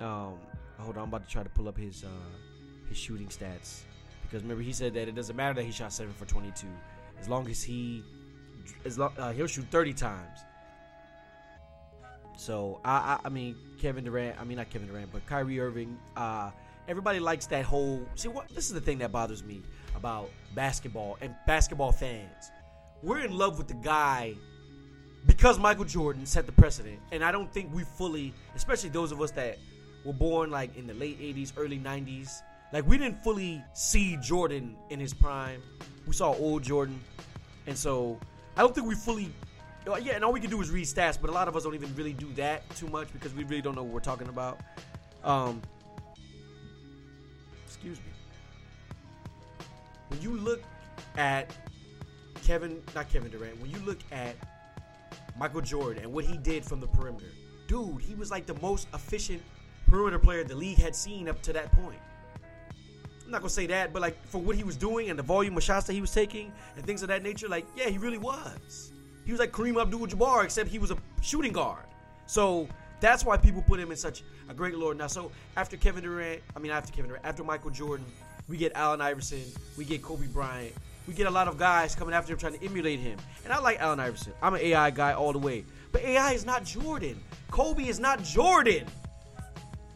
um, 0.00 0.38
hold 0.78 0.96
on, 0.96 1.02
I'm 1.02 1.08
about 1.08 1.26
to 1.26 1.32
try 1.32 1.42
to 1.42 1.48
pull 1.48 1.68
up 1.68 1.76
his 1.76 2.04
uh, 2.04 2.88
his 2.88 2.96
shooting 2.96 3.26
stats 3.26 3.80
because 4.22 4.42
remember 4.42 4.62
he 4.62 4.72
said 4.72 4.94
that 4.94 5.08
it 5.08 5.14
doesn't 5.14 5.34
matter 5.34 5.54
that 5.54 5.64
he 5.64 5.72
shot 5.72 5.92
seven 5.92 6.12
for 6.12 6.26
22 6.26 6.66
as 7.20 7.28
long 7.28 7.48
as 7.48 7.62
he 7.62 8.04
as 8.84 8.98
long, 8.98 9.12
uh, 9.18 9.32
he'll 9.32 9.46
shoot 9.46 9.66
30 9.70 9.92
times. 9.94 10.38
So 12.38 12.80
I, 12.84 12.92
I, 12.92 13.18
I 13.24 13.28
mean 13.30 13.56
Kevin 13.78 14.04
Durant, 14.04 14.40
I 14.40 14.44
mean 14.44 14.58
not 14.58 14.70
Kevin 14.70 14.88
Durant, 14.88 15.12
but 15.12 15.26
Kyrie 15.26 15.58
Irving. 15.60 15.98
Uh, 16.16 16.50
everybody 16.86 17.18
likes 17.18 17.46
that 17.46 17.64
whole. 17.64 18.00
See 18.14 18.28
what? 18.28 18.48
This 18.54 18.66
is 18.66 18.72
the 18.72 18.80
thing 18.80 18.98
that 18.98 19.10
bothers 19.10 19.42
me 19.42 19.60
about 19.96 20.30
basketball 20.54 21.18
and 21.20 21.34
basketball 21.46 21.90
fans. 21.90 22.50
We're 23.02 23.24
in 23.24 23.36
love 23.36 23.58
with 23.58 23.66
the 23.66 23.74
guy 23.74 24.34
because 25.26 25.58
Michael 25.58 25.84
Jordan 25.84 26.26
set 26.26 26.46
the 26.46 26.52
precedent, 26.52 27.00
and 27.10 27.24
I 27.24 27.32
don't 27.32 27.52
think 27.52 27.74
we 27.74 27.82
fully, 27.82 28.32
especially 28.54 28.90
those 28.90 29.10
of 29.10 29.20
us 29.20 29.32
that 29.32 29.58
were 30.04 30.12
born 30.12 30.50
like 30.50 30.76
in 30.76 30.86
the 30.86 30.94
late 30.94 31.20
'80s, 31.20 31.52
early 31.56 31.78
'90s, 31.78 32.40
like 32.72 32.86
we 32.86 32.98
didn't 32.98 33.22
fully 33.24 33.62
see 33.74 34.16
Jordan 34.22 34.76
in 34.90 35.00
his 35.00 35.12
prime. 35.12 35.60
We 36.06 36.12
saw 36.12 36.34
old 36.34 36.62
Jordan, 36.62 37.00
and 37.66 37.76
so 37.76 38.18
I 38.56 38.62
don't 38.62 38.74
think 38.74 38.86
we 38.86 38.94
fully. 38.94 39.32
Yeah, 39.96 40.14
and 40.14 40.24
all 40.24 40.32
we 40.32 40.40
can 40.40 40.50
do 40.50 40.60
is 40.60 40.70
read 40.70 40.84
stats, 40.84 41.18
but 41.20 41.30
a 41.30 41.32
lot 41.32 41.48
of 41.48 41.56
us 41.56 41.64
don't 41.64 41.74
even 41.74 41.94
really 41.94 42.12
do 42.12 42.30
that 42.34 42.68
too 42.76 42.88
much 42.88 43.12
because 43.12 43.32
we 43.34 43.44
really 43.44 43.62
don't 43.62 43.74
know 43.74 43.82
what 43.82 43.92
we're 43.92 44.00
talking 44.00 44.28
about. 44.28 44.60
Um, 45.24 45.62
excuse 47.66 47.98
me. 47.98 48.04
When 50.08 50.20
you 50.20 50.36
look 50.36 50.62
at 51.16 51.50
Kevin, 52.42 52.82
not 52.94 53.08
Kevin 53.10 53.30
Durant, 53.30 53.60
when 53.60 53.70
you 53.70 53.78
look 53.78 53.98
at 54.10 54.34
Michael 55.38 55.60
Jordan 55.60 56.04
and 56.04 56.12
what 56.12 56.24
he 56.24 56.36
did 56.36 56.64
from 56.64 56.80
the 56.80 56.86
perimeter, 56.88 57.32
dude, 57.66 58.00
he 58.00 58.14
was 58.14 58.30
like 58.30 58.46
the 58.46 58.58
most 58.60 58.88
efficient 58.94 59.42
perimeter 59.86 60.18
player 60.18 60.44
the 60.44 60.54
league 60.54 60.78
had 60.78 60.94
seen 60.94 61.28
up 61.28 61.40
to 61.42 61.52
that 61.52 61.72
point. 61.72 61.98
I'm 63.24 63.32
not 63.32 63.42
gonna 63.42 63.50
say 63.50 63.66
that, 63.66 63.92
but 63.92 64.00
like 64.00 64.26
for 64.26 64.40
what 64.40 64.56
he 64.56 64.64
was 64.64 64.76
doing 64.76 65.10
and 65.10 65.18
the 65.18 65.22
volume 65.22 65.56
of 65.56 65.62
shots 65.62 65.86
that 65.86 65.92
he 65.92 66.00
was 66.00 66.12
taking 66.12 66.50
and 66.76 66.86
things 66.86 67.02
of 67.02 67.08
that 67.08 67.22
nature, 67.22 67.48
like 67.48 67.66
yeah, 67.76 67.88
he 67.88 67.98
really 67.98 68.16
was. 68.16 68.92
He 69.28 69.32
was 69.32 69.40
like 69.40 69.52
Kareem 69.52 69.78
Abdul-Jabbar, 69.78 70.42
except 70.42 70.70
he 70.70 70.78
was 70.78 70.90
a 70.90 70.96
shooting 71.20 71.52
guard. 71.52 71.84
So 72.24 72.66
that's 72.98 73.26
why 73.26 73.36
people 73.36 73.60
put 73.60 73.78
him 73.78 73.90
in 73.90 73.96
such 73.98 74.22
a 74.48 74.54
great 74.54 74.74
lord. 74.74 74.96
Now, 74.96 75.06
so 75.06 75.30
after 75.54 75.76
Kevin 75.76 76.02
Durant, 76.02 76.40
I 76.56 76.58
mean 76.60 76.72
after 76.72 76.90
Kevin 76.90 77.08
Durant, 77.08 77.26
after 77.26 77.44
Michael 77.44 77.68
Jordan, 77.68 78.06
we 78.48 78.56
get 78.56 78.72
Allen 78.74 79.02
Iverson, 79.02 79.42
we 79.76 79.84
get 79.84 80.00
Kobe 80.00 80.28
Bryant, 80.28 80.72
we 81.06 81.12
get 81.12 81.26
a 81.26 81.30
lot 81.30 81.46
of 81.46 81.58
guys 81.58 81.94
coming 81.94 82.14
after 82.14 82.32
him 82.32 82.38
trying 82.38 82.58
to 82.58 82.64
emulate 82.64 83.00
him. 83.00 83.18
And 83.44 83.52
I 83.52 83.58
like 83.58 83.78
Allen 83.80 84.00
Iverson. 84.00 84.32
I'm 84.40 84.54
an 84.54 84.62
AI 84.62 84.88
guy 84.92 85.12
all 85.12 85.34
the 85.34 85.38
way. 85.38 85.62
But 85.92 86.00
AI 86.04 86.32
is 86.32 86.46
not 86.46 86.64
Jordan. 86.64 87.20
Kobe 87.50 87.86
is 87.86 88.00
not 88.00 88.22
Jordan. 88.22 88.86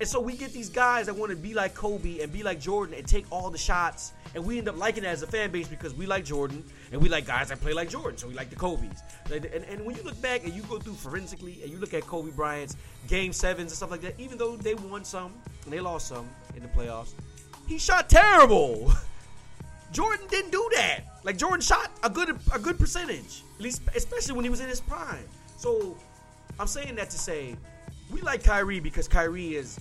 And 0.02 0.08
so 0.08 0.18
we 0.18 0.36
get 0.36 0.52
these 0.52 0.68
guys 0.68 1.06
that 1.06 1.14
want 1.14 1.30
to 1.30 1.36
be 1.36 1.54
like 1.54 1.74
Kobe 1.74 2.22
and 2.22 2.32
be 2.32 2.42
like 2.42 2.58
Jordan 2.58 2.92
and 2.98 3.06
take 3.06 3.24
all 3.30 3.50
the 3.50 3.56
shots. 3.56 4.12
And 4.34 4.44
we 4.44 4.58
end 4.58 4.68
up 4.68 4.76
liking 4.76 5.04
it 5.04 5.06
as 5.06 5.22
a 5.22 5.28
fan 5.28 5.52
base 5.52 5.68
because 5.68 5.94
we 5.94 6.06
like 6.06 6.24
Jordan 6.24 6.64
and 6.90 7.00
we 7.00 7.08
like 7.08 7.24
guys 7.24 7.50
that 7.50 7.60
play 7.60 7.72
like 7.72 7.88
Jordan. 7.88 8.18
So 8.18 8.26
we 8.26 8.34
like 8.34 8.50
the 8.50 8.56
Kobe's. 8.56 9.00
And, 9.30 9.44
and 9.44 9.86
when 9.86 9.94
you 9.94 10.02
look 10.02 10.20
back 10.20 10.42
and 10.42 10.52
you 10.52 10.62
go 10.62 10.80
through 10.80 10.94
forensically 10.94 11.62
and 11.62 11.70
you 11.70 11.78
look 11.78 11.94
at 11.94 12.02
Kobe 12.02 12.32
Bryant's 12.32 12.76
game 13.06 13.32
sevens 13.32 13.70
and 13.70 13.76
stuff 13.76 13.92
like 13.92 14.00
that, 14.00 14.18
even 14.18 14.38
though 14.38 14.56
they 14.56 14.74
won 14.74 15.04
some 15.04 15.34
and 15.62 15.72
they 15.72 15.78
lost 15.78 16.08
some 16.08 16.28
in 16.56 16.62
the 16.62 16.68
playoffs, 16.70 17.12
he 17.68 17.78
shot 17.78 18.10
terrible. 18.10 18.92
Jordan 19.92 20.26
didn't 20.28 20.50
do 20.50 20.68
that. 20.74 21.20
Like 21.22 21.36
Jordan 21.36 21.60
shot 21.60 21.92
a 22.02 22.10
good 22.10 22.36
a 22.52 22.58
good 22.58 22.76
percentage, 22.76 23.44
at 23.54 23.62
least 23.62 23.82
especially 23.94 24.34
when 24.34 24.42
he 24.42 24.50
was 24.50 24.58
in 24.58 24.68
his 24.68 24.80
prime. 24.80 25.28
So 25.58 25.96
I'm 26.58 26.66
saying 26.66 26.96
that 26.96 27.08
to 27.10 27.18
say 27.20 27.54
we 28.12 28.20
like 28.20 28.42
Kyrie 28.42 28.80
because 28.80 29.06
Kyrie 29.08 29.54
is 29.54 29.78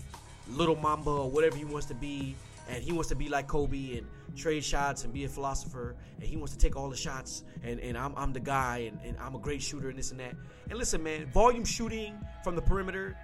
little 0.51 0.75
mamba 0.75 1.09
or 1.09 1.29
whatever 1.29 1.57
he 1.57 1.65
wants 1.65 1.87
to 1.87 1.95
be, 1.95 2.35
and 2.69 2.83
he 2.83 2.91
wants 2.91 3.09
to 3.09 3.15
be 3.15 3.27
like 3.29 3.47
Kobe 3.47 3.97
and 3.97 4.07
trade 4.35 4.63
shots 4.63 5.03
and 5.03 5.13
be 5.13 5.25
a 5.25 5.29
philosopher, 5.29 5.95
and 6.19 6.27
he 6.27 6.37
wants 6.37 6.53
to 6.53 6.59
take 6.59 6.75
all 6.75 6.89
the 6.89 6.95
shots, 6.95 7.43
and, 7.63 7.79
and 7.79 7.97
I'm, 7.97 8.13
I'm 8.15 8.31
the 8.31 8.39
guy, 8.39 8.89
and, 8.89 8.99
and 9.03 9.17
I'm 9.19 9.35
a 9.35 9.39
great 9.39 9.61
shooter, 9.61 9.89
and 9.89 9.97
this 9.97 10.11
and 10.11 10.19
that. 10.19 10.35
And 10.69 10.77
listen, 10.77 11.03
man, 11.03 11.25
volume 11.27 11.65
shooting 11.65 12.17
from 12.43 12.55
the 12.55 12.61
perimeter, 12.61 13.17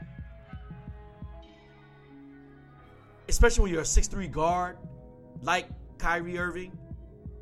especially 3.30 3.64
when 3.64 3.72
you're 3.72 3.82
a 3.82 3.86
six-three 3.86 4.28
guard, 4.28 4.78
like 5.42 5.68
Kyrie 5.98 6.38
Irving, 6.38 6.78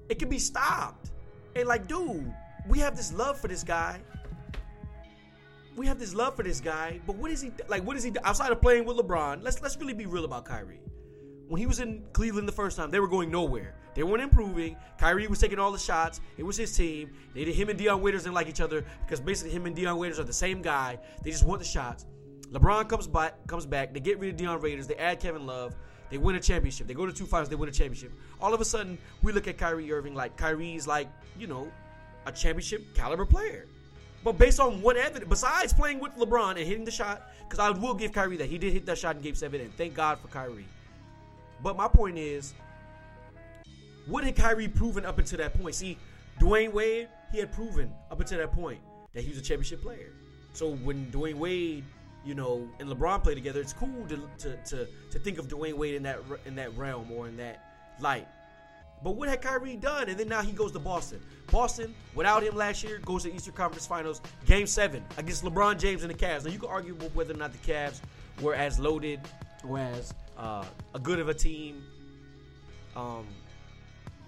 it 0.10 0.20
can 0.20 0.30
be 0.30 0.40
stopped. 0.40 1.12
And 1.56 1.68
like, 1.68 1.88
dude, 1.88 2.32
we 2.68 2.80
have 2.80 2.96
this 2.96 3.14
love 3.14 3.40
for 3.40 3.48
this 3.48 3.64
guy. 3.64 4.02
We 5.76 5.88
have 5.88 6.00
this 6.00 6.14
love 6.14 6.36
for 6.36 6.44
this 6.44 6.62
guy, 6.62 7.02
but 7.06 7.18
what 7.18 7.32
is 7.32 7.42
he 7.42 7.52
like? 7.68 7.84
What 7.84 7.98
is 7.98 8.04
he 8.04 8.14
outside 8.24 8.52
of 8.52 8.62
playing 8.62 8.86
with 8.86 8.98
LeBron? 8.98 9.44
Let's 9.44 9.62
let's 9.62 9.78
really 9.78 9.94
be 9.94 10.06
real 10.06 10.24
about 10.24 10.46
Kyrie. 10.46 10.80
When 11.48 11.60
he 11.60 11.68
was 11.68 11.80
in 11.80 12.04
Cleveland 12.14 12.48
the 12.48 12.54
first 12.54 12.78
time, 12.78 12.92
they 12.92 13.00
were 13.00 13.08
going 13.08 13.30
nowhere. 13.30 13.76
They 13.94 14.04
weren't 14.04 14.24
improving. 14.24 14.78
Kyrie 14.98 15.28
was 15.28 15.40
taking 15.40 15.60
all 15.60 15.72
the 15.72 15.78
shots. 15.78 16.22
It 16.38 16.44
was 16.44 16.58
his 16.58 16.76
team. 16.76 17.12
They 17.34 17.46
did 17.46 17.56
him 17.56 17.70
and 17.70 17.78
Dion 17.78 18.02
Waiters 18.02 18.24
didn't 18.24 18.36
like 18.36 18.48
each 18.48 18.62
other 18.62 18.84
because 19.06 19.20
basically 19.20 19.52
him 19.52 19.66
and 19.66 19.76
Dion 19.76 19.98
Waiters 19.98 20.20
are 20.20 20.24
the 20.24 20.34
same 20.34 20.62
guy. 20.62 20.98
They 21.24 21.32
just 21.32 21.46
want 21.46 21.60
the 21.60 21.66
shots. 21.66 22.06
LeBron 22.52 22.90
comes 22.90 23.08
back, 23.08 23.46
comes 23.48 23.66
back. 23.66 23.94
They 23.94 24.00
get 24.00 24.18
rid 24.18 24.32
of 24.32 24.38
Dion 24.38 24.62
Waiters. 24.62 24.88
They 24.88 24.96
add 24.96 25.20
Kevin 25.20 25.46
Love. 25.46 25.76
They 26.10 26.18
win 26.18 26.36
a 26.36 26.40
championship. 26.40 26.88
They 26.88 26.94
go 26.94 27.06
to 27.06 27.14
two 27.14 27.26
finals. 27.26 27.50
They 27.50 27.56
win 27.56 27.70
a 27.70 27.72
championship. 27.72 28.12
All 28.40 28.54
of 28.54 28.62
a 28.62 28.66
sudden, 28.66 28.98
we 29.22 29.32
look 29.32 29.48
at 29.48 29.58
Kyrie 29.58 29.92
Irving 29.92 30.16
like 30.16 30.38
Kyrie's 30.38 30.88
like 30.88 31.10
you 31.38 31.48
know 31.48 31.72
a 32.26 32.32
championship 32.32 32.96
caliber 32.96 33.26
player. 33.26 33.68
But 34.26 34.40
based 34.40 34.60
on 34.60 34.82
what 34.82 34.98
evidence, 34.98 35.30
besides 35.30 35.72
playing 35.72 36.00
with 36.00 36.16
LeBron 36.16 36.58
and 36.58 36.68
hitting 36.68 36.84
the 36.84 36.90
shot, 36.90 37.32
because 37.48 37.60
I 37.60 37.70
will 37.70 37.94
give 37.94 38.12
Kyrie 38.12 38.38
that 38.38 38.50
he 38.50 38.58
did 38.58 38.74
hit 38.74 38.88
that 38.88 38.98
shot 38.98 39.16
in 39.16 39.22
Game 39.22 39.36
Seven, 39.36 39.62
and 39.62 39.72
thank 39.78 39.94
God 39.94 40.18
for 40.18 40.28
Kyrie. 40.30 40.66
But 41.62 41.78
my 41.78 41.88
point 41.88 42.18
is, 42.18 42.56
what 44.08 44.24
had 44.24 44.36
Kyrie 44.36 44.68
proven 44.68 45.06
up 45.06 45.20
until 45.20 45.38
that 45.38 45.54
point? 45.54 45.76
See, 45.76 46.00
Dwyane 46.40 46.74
Wade, 46.74 47.08
he 47.32 47.38
had 47.38 47.52
proven 47.52 47.94
up 48.10 48.20
until 48.20 48.40
that 48.40 48.52
point 48.52 48.80
that 49.14 49.22
he 49.22 49.30
was 49.30 49.38
a 49.38 49.44
championship 49.44 49.84
player. 49.84 50.12
So 50.54 50.72
when 50.72 51.06
Dwyane 51.12 51.36
Wade, 51.36 51.84
you 52.26 52.34
know, 52.34 52.68
and 52.80 52.90
LeBron 52.90 53.22
play 53.22 53.36
together, 53.36 53.62
it's 53.62 53.74
cool 53.74 54.08
to, 54.10 54.28
to, 54.40 54.58
to, 54.58 54.88
to 55.12 55.20
think 55.20 55.38
of 55.38 55.48
Dwyane 55.48 55.76
Wade 55.76 55.94
in 55.94 56.04
that 56.04 56.20
in 56.48 56.56
that 56.56 56.76
realm 56.76 57.12
or 57.12 57.28
in 57.28 57.38
that 57.38 57.94
light. 58.00 58.28
But 59.04 59.16
what 59.16 59.30
had 59.30 59.42
Kyrie 59.42 59.76
done? 59.76 60.10
And 60.10 60.18
then 60.18 60.28
now 60.28 60.42
he 60.42 60.52
goes 60.52 60.72
to 60.72 60.80
Boston. 60.80 61.22
Boston, 61.52 61.94
without 62.16 62.44
him 62.44 62.56
last 62.56 62.84
year, 62.84 63.00
goes 63.00 63.24
to 63.24 63.34
Eastern 63.34 63.54
Conference 63.54 63.86
Finals, 63.86 64.22
Game 64.46 64.66
Seven 64.66 65.04
against 65.18 65.44
LeBron 65.44 65.78
James 65.78 66.04
and 66.04 66.12
the 66.12 66.18
Cavs. 66.18 66.46
Now 66.46 66.52
you 66.52 66.60
can 66.60 66.70
argue 66.70 66.96
whether 67.14 67.34
or 67.34 67.38
not 67.38 67.52
the 67.52 67.72
Cavs 67.72 68.02
were 68.42 68.56
as 68.56 68.80
loaded 68.80 69.20
or 69.68 69.78
as 69.78 70.14
uh, 70.38 70.66
a 70.94 71.00
good 71.00 71.20
of 71.20 71.30
a 71.30 71.34
team. 71.34 71.84
Um, 72.96 73.26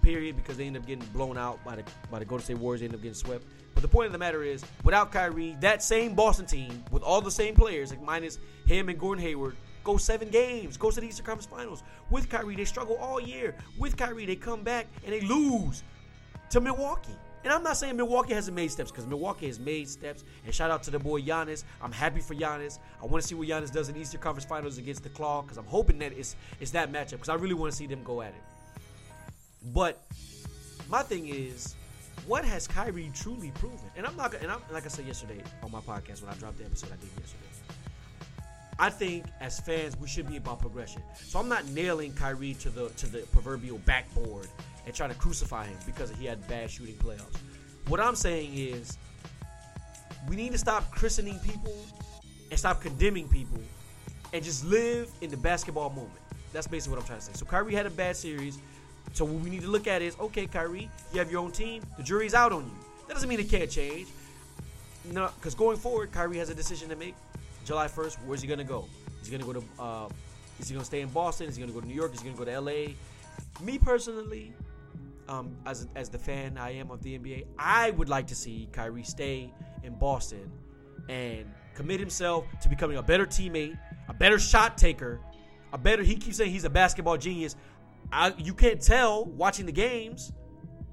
period, 0.02 0.36
because 0.36 0.56
they 0.56 0.66
end 0.66 0.76
up 0.76 0.86
getting 0.86 1.04
blown 1.06 1.36
out 1.36 1.62
by 1.64 1.76
the 1.76 1.84
by 2.10 2.18
the 2.18 2.24
Golden 2.24 2.44
State 2.44 2.58
Warriors. 2.58 2.80
They 2.80 2.86
end 2.86 2.94
up 2.94 3.02
getting 3.02 3.14
swept. 3.14 3.44
But 3.74 3.82
the 3.82 3.88
point 3.88 4.06
of 4.06 4.12
the 4.12 4.18
matter 4.18 4.42
is, 4.42 4.64
without 4.82 5.12
Kyrie, 5.12 5.56
that 5.60 5.82
same 5.82 6.14
Boston 6.14 6.46
team 6.46 6.82
with 6.90 7.02
all 7.02 7.20
the 7.20 7.30
same 7.30 7.54
players, 7.54 7.90
like 7.90 8.02
minus 8.02 8.38
him 8.66 8.88
and 8.88 8.98
Gordon 8.98 9.22
Hayward, 9.22 9.56
go 9.84 9.96
seven 9.96 10.28
games, 10.28 10.76
goes 10.76 10.94
to 10.94 11.00
the 11.00 11.08
Eastern 11.08 11.26
Conference 11.26 11.46
Finals. 11.46 11.82
With 12.10 12.28
Kyrie, 12.28 12.56
they 12.56 12.64
struggle 12.64 12.96
all 12.96 13.20
year. 13.20 13.54
With 13.78 13.96
Kyrie, 13.96 14.26
they 14.26 14.36
come 14.36 14.62
back 14.62 14.86
and 15.04 15.12
they 15.12 15.20
lose 15.20 15.82
to 16.50 16.60
Milwaukee. 16.60 17.16
And 17.44 17.52
I'm 17.52 17.62
not 17.62 17.76
saying 17.76 17.96
Milwaukee 17.96 18.34
hasn't 18.34 18.56
made 18.56 18.70
steps 18.70 18.90
because 18.90 19.06
Milwaukee 19.06 19.46
has 19.46 19.60
made 19.60 19.88
steps. 19.88 20.24
And 20.44 20.54
shout 20.54 20.70
out 20.70 20.82
to 20.84 20.90
the 20.90 20.98
boy 20.98 21.22
Giannis. 21.22 21.64
I'm 21.80 21.92
happy 21.92 22.20
for 22.20 22.34
Giannis. 22.34 22.78
I 23.00 23.06
want 23.06 23.22
to 23.22 23.28
see 23.28 23.34
what 23.34 23.46
Giannis 23.46 23.72
does 23.72 23.88
in 23.88 23.96
Eastern 23.96 24.20
Conference 24.20 24.44
Finals 24.44 24.78
against 24.78 25.02
the 25.02 25.08
Klaw 25.08 25.42
because 25.42 25.56
I'm 25.56 25.66
hoping 25.66 25.98
that 26.00 26.12
it's 26.12 26.36
it's 26.60 26.72
that 26.72 26.92
matchup 26.92 27.12
because 27.12 27.28
I 27.28 27.34
really 27.34 27.54
want 27.54 27.72
to 27.72 27.76
see 27.76 27.86
them 27.86 28.02
go 28.02 28.22
at 28.22 28.30
it. 28.30 28.42
But 29.72 30.04
my 30.88 31.02
thing 31.02 31.28
is, 31.28 31.76
what 32.26 32.44
has 32.44 32.66
Kyrie 32.66 33.10
truly 33.14 33.50
proven? 33.52 33.78
And 33.96 34.06
I'm 34.06 34.16
not, 34.16 34.34
and 34.34 34.50
I'm 34.50 34.60
like 34.72 34.84
I 34.84 34.88
said 34.88 35.06
yesterday 35.06 35.42
on 35.62 35.70
my 35.70 35.80
podcast 35.80 36.22
when 36.22 36.32
I 36.32 36.36
dropped 36.36 36.58
the 36.58 36.64
episode 36.64 36.90
I 36.92 36.96
did 36.96 37.10
yesterday. 37.18 37.57
I 38.78 38.90
think 38.90 39.24
as 39.40 39.58
fans 39.58 39.96
we 39.98 40.06
should 40.06 40.28
be 40.28 40.36
about 40.36 40.60
progression. 40.60 41.02
So 41.16 41.38
I'm 41.38 41.48
not 41.48 41.66
nailing 41.68 42.12
Kyrie 42.12 42.54
to 42.54 42.70
the 42.70 42.88
to 42.90 43.06
the 43.06 43.18
proverbial 43.32 43.78
backboard 43.78 44.48
and 44.86 44.94
trying 44.94 45.10
to 45.10 45.16
crucify 45.16 45.66
him 45.66 45.76
because 45.84 46.10
he 46.12 46.26
had 46.26 46.46
bad 46.48 46.70
shooting 46.70 46.94
playoffs. 46.94 47.36
What 47.88 48.00
I'm 48.00 48.14
saying 48.14 48.52
is 48.54 48.96
we 50.28 50.36
need 50.36 50.52
to 50.52 50.58
stop 50.58 50.90
christening 50.90 51.38
people 51.40 51.74
and 52.50 52.58
stop 52.58 52.80
condemning 52.80 53.28
people 53.28 53.60
and 54.32 54.44
just 54.44 54.64
live 54.64 55.10
in 55.20 55.30
the 55.30 55.36
basketball 55.36 55.90
moment. 55.90 56.12
That's 56.52 56.66
basically 56.66 56.96
what 56.96 57.02
I'm 57.02 57.06
trying 57.06 57.20
to 57.20 57.24
say. 57.24 57.32
So 57.34 57.46
Kyrie 57.46 57.74
had 57.74 57.86
a 57.86 57.90
bad 57.90 58.16
series. 58.16 58.58
So 59.12 59.24
what 59.24 59.42
we 59.42 59.50
need 59.50 59.62
to 59.62 59.68
look 59.68 59.86
at 59.86 60.02
is, 60.02 60.16
okay, 60.20 60.46
Kyrie, 60.46 60.90
you 61.12 61.18
have 61.18 61.30
your 61.30 61.40
own 61.40 61.50
team. 61.50 61.82
The 61.96 62.02
jury's 62.02 62.34
out 62.34 62.52
on 62.52 62.64
you. 62.64 62.72
That 63.06 63.14
doesn't 63.14 63.28
mean 63.28 63.40
it 63.40 63.48
can't 63.48 63.70
change. 63.70 64.08
No, 65.12 65.30
because 65.36 65.54
going 65.54 65.78
forward, 65.78 66.12
Kyrie 66.12 66.38
has 66.38 66.50
a 66.50 66.54
decision 66.54 66.88
to 66.90 66.96
make. 66.96 67.14
July 67.68 67.86
1st, 67.86 68.24
where's 68.24 68.40
he 68.40 68.48
gonna 68.48 68.64
go? 68.64 68.86
Is 69.20 69.28
he 69.28 69.36
gonna 69.36 69.52
go 69.52 69.60
to? 69.60 69.66
Uh, 69.78 70.08
is 70.58 70.68
he 70.68 70.74
gonna 70.74 70.86
stay 70.86 71.02
in 71.02 71.10
Boston? 71.10 71.48
Is 71.48 71.56
he 71.56 71.60
gonna 71.60 71.74
go 71.74 71.82
to 71.82 71.86
New 71.86 71.94
York? 71.94 72.14
Is 72.14 72.22
he 72.22 72.30
gonna 72.30 72.38
go 72.38 72.46
to 72.46 72.58
LA? 72.58 72.94
Me 73.60 73.78
personally, 73.78 74.54
um, 75.28 75.54
as 75.66 75.86
as 75.94 76.08
the 76.08 76.18
fan 76.18 76.56
I 76.56 76.70
am 76.70 76.90
of 76.90 77.02
the 77.02 77.18
NBA, 77.18 77.44
I 77.58 77.90
would 77.90 78.08
like 78.08 78.26
to 78.28 78.34
see 78.34 78.70
Kyrie 78.72 79.02
stay 79.02 79.52
in 79.82 79.94
Boston 79.96 80.50
and 81.10 81.44
commit 81.74 82.00
himself 82.00 82.46
to 82.62 82.70
becoming 82.70 82.96
a 82.96 83.02
better 83.02 83.26
teammate, 83.26 83.78
a 84.08 84.14
better 84.14 84.38
shot 84.38 84.78
taker, 84.78 85.20
a 85.74 85.76
better. 85.76 86.02
He 86.02 86.16
keeps 86.16 86.38
saying 86.38 86.50
he's 86.50 86.64
a 86.64 86.70
basketball 86.70 87.18
genius. 87.18 87.54
I, 88.10 88.32
you 88.38 88.54
can't 88.54 88.80
tell 88.80 89.26
watching 89.26 89.66
the 89.66 89.72
games. 89.72 90.32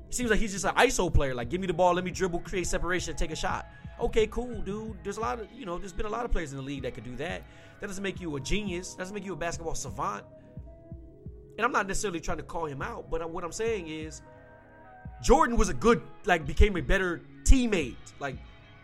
It 0.10 0.14
seems 0.14 0.30
like 0.30 0.42
he's 0.42 0.52
just 0.52 0.66
an 0.66 0.76
ISO 0.76 1.14
player. 1.14 1.34
Like, 1.34 1.50
give 1.50 1.62
me 1.62 1.68
the 1.68 1.74
ball, 1.74 1.94
let 1.94 2.04
me 2.04 2.12
dribble, 2.12 2.40
create 2.42 2.68
separation, 2.68 3.16
take 3.16 3.32
a 3.32 3.36
shot. 3.36 3.66
Okay, 4.00 4.28
cool, 4.28 4.62
dude. 4.62 4.98
There's 5.04 5.18
a 5.18 5.22
lot 5.22 5.40
of, 5.40 5.48
you 5.54 5.66
know, 5.66 5.78
there's 5.78 5.94
been 5.94 6.06
a 6.06 6.10
lot 6.10 6.26
of 6.26 6.32
players 6.32 6.52
in 6.52 6.58
the 6.58 6.64
league 6.64 6.84
that 6.84 6.94
could 6.94 7.06
do 7.06 7.16
that. 7.16 7.44
That 7.80 7.88
doesn't 7.88 8.04
make 8.04 8.20
you 8.20 8.36
a 8.36 8.40
genius. 8.40 8.94
That 8.94 9.04
doesn't 9.04 9.16
make 9.16 9.26
you 9.26 9.34
a 9.34 9.38
basketball 9.38 9.76
savant. 9.76 10.26
And 11.58 11.66
I'm 11.66 11.72
not 11.72 11.88
necessarily 11.88 12.20
trying 12.20 12.38
to 12.38 12.44
call 12.44 12.66
him 12.66 12.82
out, 12.82 13.10
but 13.10 13.30
what 13.30 13.44
I'm 13.44 13.54
saying 13.54 13.88
is 13.88 14.22
Jordan 15.24 15.56
was 15.56 15.70
a 15.70 15.74
good, 15.74 16.02
like, 16.26 16.46
became 16.46 16.76
a 16.76 16.82
better 16.82 17.22
teammate. 17.44 17.96
Like, 18.20 18.36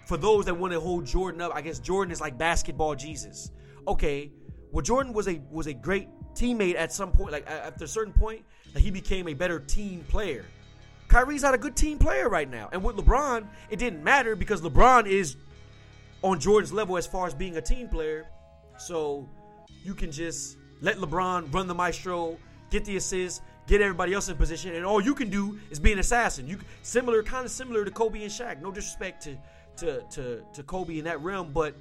for 0.08 0.18
those 0.18 0.46
that 0.46 0.58
want 0.58 0.74
to 0.74 0.80
hold 0.80 1.06
Jordan 1.06 1.42
up, 1.42 1.52
I 1.54 1.62
guess 1.62 1.80
Jordan 1.80 2.12
is 2.12 2.22
like 2.22 2.38
basketball 2.38 2.96
Jesus. 2.96 3.52
Okay, 3.88 4.32
well, 4.72 4.82
Jordan 4.82 5.14
was 5.14 5.28
a 5.28 5.42
was 5.52 5.68
a 5.68 5.74
great 5.74 6.08
teammate 6.34 6.76
at 6.76 6.92
some 6.92 7.12
point. 7.12 7.32
Like 7.32 7.50
after 7.50 7.86
a 7.86 7.88
certain 7.88 8.14
point, 8.14 8.44
like, 8.74 8.84
he 8.84 8.92
became 8.92 9.28
a 9.28 9.34
better 9.34 9.60
team 9.60 10.06
player. 10.08 10.46
Kyrie's 11.12 11.42
not 11.42 11.54
a 11.54 11.58
good 11.58 11.76
team 11.76 12.00
player 12.00 12.30
right 12.30 12.50
now. 12.50 12.70
And 12.72 12.82
with 12.82 12.96
LeBron, 12.96 13.46
it 13.70 13.78
didn't 13.78 14.02
matter 14.02 14.34
because 14.34 14.62
LeBron 14.62 15.08
is 15.08 15.36
on 16.22 16.40
Jordan's 16.40 16.72
level 16.72 16.96
as 16.96 17.06
far 17.06 17.28
as 17.28 17.34
being 17.34 17.58
a 17.58 17.62
team 17.62 17.90
player. 17.90 18.28
So 18.78 19.28
you 19.84 19.94
can 19.94 20.10
just 20.10 20.56
let 20.80 21.00
LeBron 21.00 21.54
run 21.54 21.68
the 21.68 21.76
maestro, 21.76 22.38
get 22.70 22.86
the 22.86 22.96
assist, 22.96 23.42
get 23.68 23.82
everybody 23.82 24.14
else 24.14 24.30
in 24.30 24.38
position, 24.38 24.74
and 24.74 24.86
all 24.86 25.02
you 25.02 25.14
can 25.14 25.30
do 25.30 25.60
is 25.70 25.82
be 25.82 25.92
an 25.92 26.00
assassin. 26.00 26.48
You 26.48 26.58
similar, 26.82 27.22
kind 27.24 27.44
of 27.44 27.52
similar 27.52 27.84
to 27.84 27.92
Kobe 27.92 28.22
and 28.22 28.32
Shaq. 28.32 28.62
No 28.62 28.72
disrespect 28.72 29.22
to 29.24 29.38
to 29.78 30.02
to, 30.12 30.42
to 30.54 30.64
Kobe 30.64 30.98
in 30.98 31.04
that 31.04 31.22
realm, 31.22 31.52
but 31.52 31.76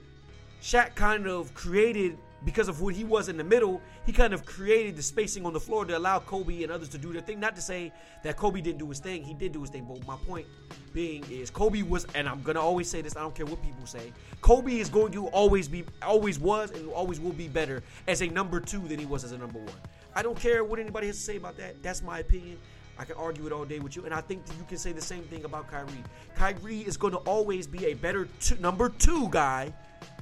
Shaq 0.61 0.97
kind 0.97 1.29
of 1.29 1.55
created 1.55 2.19
because 2.45 2.69
of 2.69 2.81
what 2.81 2.95
he 2.95 3.05
was 3.05 3.29
in 3.29 3.37
the 3.37 3.45
middle, 3.45 3.83
he 4.07 4.13
kind 4.13 4.33
of 4.33 4.47
created 4.47 4.97
the 4.97 5.03
spacing 5.03 5.45
on 5.45 5.53
the 5.53 5.61
floor 5.61 5.85
to 5.85 5.97
allow 5.97 6.19
Kobe 6.19 6.63
and 6.63 6.73
others 6.73 6.89
to 6.91 6.99
do 6.99 7.13
their 7.13 7.23
thing. 7.23 7.39
Not 7.39 7.55
to 7.57 7.63
say 7.63 7.93
that 8.23 8.37
Kobe 8.37 8.61
didn't 8.61 8.79
do 8.79 8.89
his 8.89 8.99
thing, 8.99 9.23
he 9.23 9.35
did 9.35 9.53
do 9.53 9.61
his 9.61 9.71
thing. 9.71 9.85
But 9.85 10.07
my 10.07 10.17
point 10.27 10.47
being 10.93 11.25
is 11.31 11.51
Kobe 11.51 11.83
was, 11.83 12.07
and 12.15 12.29
I'm 12.29 12.43
gonna 12.43 12.61
always 12.61 12.89
say 12.89 13.03
this, 13.03 13.17
I 13.17 13.21
don't 13.21 13.35
care 13.35 13.47
what 13.47 13.63
people 13.63 13.87
say. 13.87 14.13
Kobe 14.41 14.79
is 14.79 14.89
going 14.89 15.13
to 15.13 15.27
always 15.29 15.69
be, 15.69 15.85
always 16.03 16.39
was, 16.39 16.71
and 16.71 16.89
always 16.91 17.21
will 17.21 17.33
be 17.33 17.49
better 17.49 17.83
as 18.09 18.23
a 18.23 18.27
number 18.29 18.61
two 18.61 18.81
than 18.89 18.99
he 18.99 19.07
was 19.07 19.25
as 19.25 19.33
a 19.33 19.39
number 19.39 19.59
one. 19.59 19.75
I 20.15 20.23
don't 20.23 20.39
care 20.39 20.65
what 20.65 20.79
anybody 20.79 21.07
has 21.07 21.17
to 21.17 21.23
say 21.23 21.37
about 21.37 21.57
that. 21.59 21.83
That's 21.83 22.03
my 22.03 22.19
opinion. 22.21 22.59
I 22.99 23.05
can 23.05 23.17
argue 23.17 23.47
it 23.47 23.53
all 23.53 23.65
day 23.65 23.79
with 23.79 23.97
you, 23.97 24.05
and 24.05 24.13
I 24.13 24.21
think 24.21 24.45
that 24.45 24.57
you 24.59 24.65
can 24.65 24.77
say 24.77 24.93
the 24.93 25.01
same 25.01 25.23
thing 25.25 25.45
about 25.45 25.71
Kyrie. 25.71 26.05
Kyrie 26.35 26.81
is 26.81 26.99
going 26.99 27.13
to 27.13 27.19
always 27.21 27.67
be 27.67 27.87
a 27.87 27.95
better 27.95 28.29
two, 28.41 28.57
number 28.57 28.91
two 28.91 29.29
guy 29.31 29.73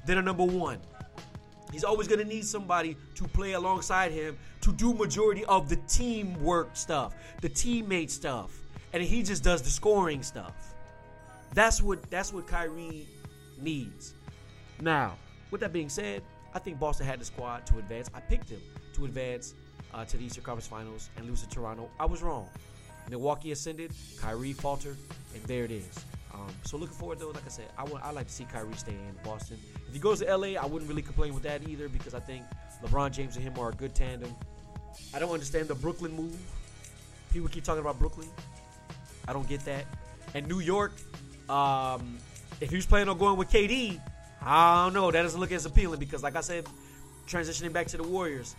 than 0.06 0.18
a 0.18 0.22
number 0.22 0.44
one. 0.44 0.78
He's 1.72 1.84
always 1.84 2.08
going 2.08 2.20
to 2.20 2.24
need 2.24 2.44
somebody 2.44 2.96
to 3.16 3.24
play 3.24 3.52
alongside 3.52 4.12
him 4.12 4.38
to 4.62 4.72
do 4.72 4.94
majority 4.94 5.44
of 5.44 5.68
the 5.68 5.76
teamwork 5.88 6.70
stuff, 6.76 7.14
the 7.40 7.48
teammate 7.48 8.10
stuff, 8.10 8.60
and 8.92 9.02
he 9.02 9.22
just 9.22 9.44
does 9.44 9.62
the 9.62 9.70
scoring 9.70 10.22
stuff. 10.22 10.74
That's 11.54 11.82
what 11.82 12.02
that's 12.10 12.32
what 12.32 12.46
Kyrie 12.46 13.06
needs. 13.60 14.14
Now, 14.80 15.16
with 15.50 15.60
that 15.60 15.72
being 15.72 15.88
said, 15.88 16.22
I 16.54 16.58
think 16.58 16.78
Boston 16.78 17.06
had 17.06 17.20
the 17.20 17.24
squad 17.24 17.66
to 17.66 17.78
advance. 17.78 18.10
I 18.14 18.20
picked 18.20 18.50
him 18.50 18.60
to 18.94 19.04
advance 19.04 19.54
uh, 19.92 20.04
to 20.04 20.16
the 20.16 20.24
Eastern 20.24 20.44
Conference 20.44 20.66
Finals 20.66 21.10
and 21.16 21.26
lose 21.26 21.42
to 21.42 21.48
Toronto. 21.48 21.90
I 21.98 22.06
was 22.06 22.22
wrong. 22.22 22.48
Milwaukee 23.10 23.52
ascended, 23.52 23.92
Kyrie 24.20 24.52
faltered, 24.52 24.96
and 25.34 25.42
there 25.44 25.64
it 25.64 25.70
is. 25.70 26.04
Um, 26.38 26.54
so 26.62 26.76
looking 26.76 26.94
forward 26.94 27.18
though, 27.18 27.30
like 27.30 27.44
I 27.44 27.48
said, 27.48 27.66
I 27.76 27.84
want 27.84 28.04
I 28.04 28.10
like 28.10 28.26
to 28.26 28.32
see 28.32 28.44
Kyrie 28.44 28.72
stay 28.74 28.92
in 28.92 29.16
Boston. 29.24 29.58
If 29.88 29.92
he 29.92 29.98
goes 29.98 30.20
to 30.20 30.36
LA, 30.36 30.60
I 30.60 30.66
wouldn't 30.66 30.88
really 30.88 31.02
complain 31.02 31.34
with 31.34 31.42
that 31.44 31.66
either 31.68 31.88
because 31.88 32.14
I 32.14 32.20
think 32.20 32.44
LeBron 32.84 33.12
James 33.12 33.36
and 33.36 33.44
him 33.44 33.58
are 33.58 33.70
a 33.70 33.72
good 33.72 33.94
tandem. 33.94 34.34
I 35.14 35.18
don't 35.18 35.32
understand 35.32 35.68
the 35.68 35.74
Brooklyn 35.74 36.12
move. 36.12 36.38
People 37.32 37.48
keep 37.48 37.64
talking 37.64 37.80
about 37.80 37.98
Brooklyn. 37.98 38.28
I 39.26 39.32
don't 39.32 39.48
get 39.48 39.64
that. 39.64 39.84
And 40.34 40.46
New 40.46 40.60
York, 40.60 40.92
um, 41.48 42.18
if 42.60 42.70
he 42.70 42.76
was 42.76 42.86
planning 42.86 43.08
on 43.08 43.18
going 43.18 43.36
with 43.36 43.50
KD, 43.50 44.00
I 44.42 44.84
don't 44.84 44.94
know. 44.94 45.10
That 45.10 45.22
doesn't 45.22 45.40
look 45.40 45.52
as 45.52 45.66
appealing 45.66 45.98
because, 45.98 46.22
like 46.22 46.36
I 46.36 46.40
said, 46.40 46.66
transitioning 47.26 47.72
back 47.72 47.88
to 47.88 47.96
the 47.96 48.02
Warriors, 48.02 48.54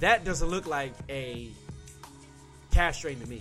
that 0.00 0.24
doesn't 0.24 0.48
look 0.48 0.66
like 0.66 0.92
a 1.08 1.50
calf 2.72 2.94
strain 2.94 3.20
to 3.20 3.26
me. 3.28 3.40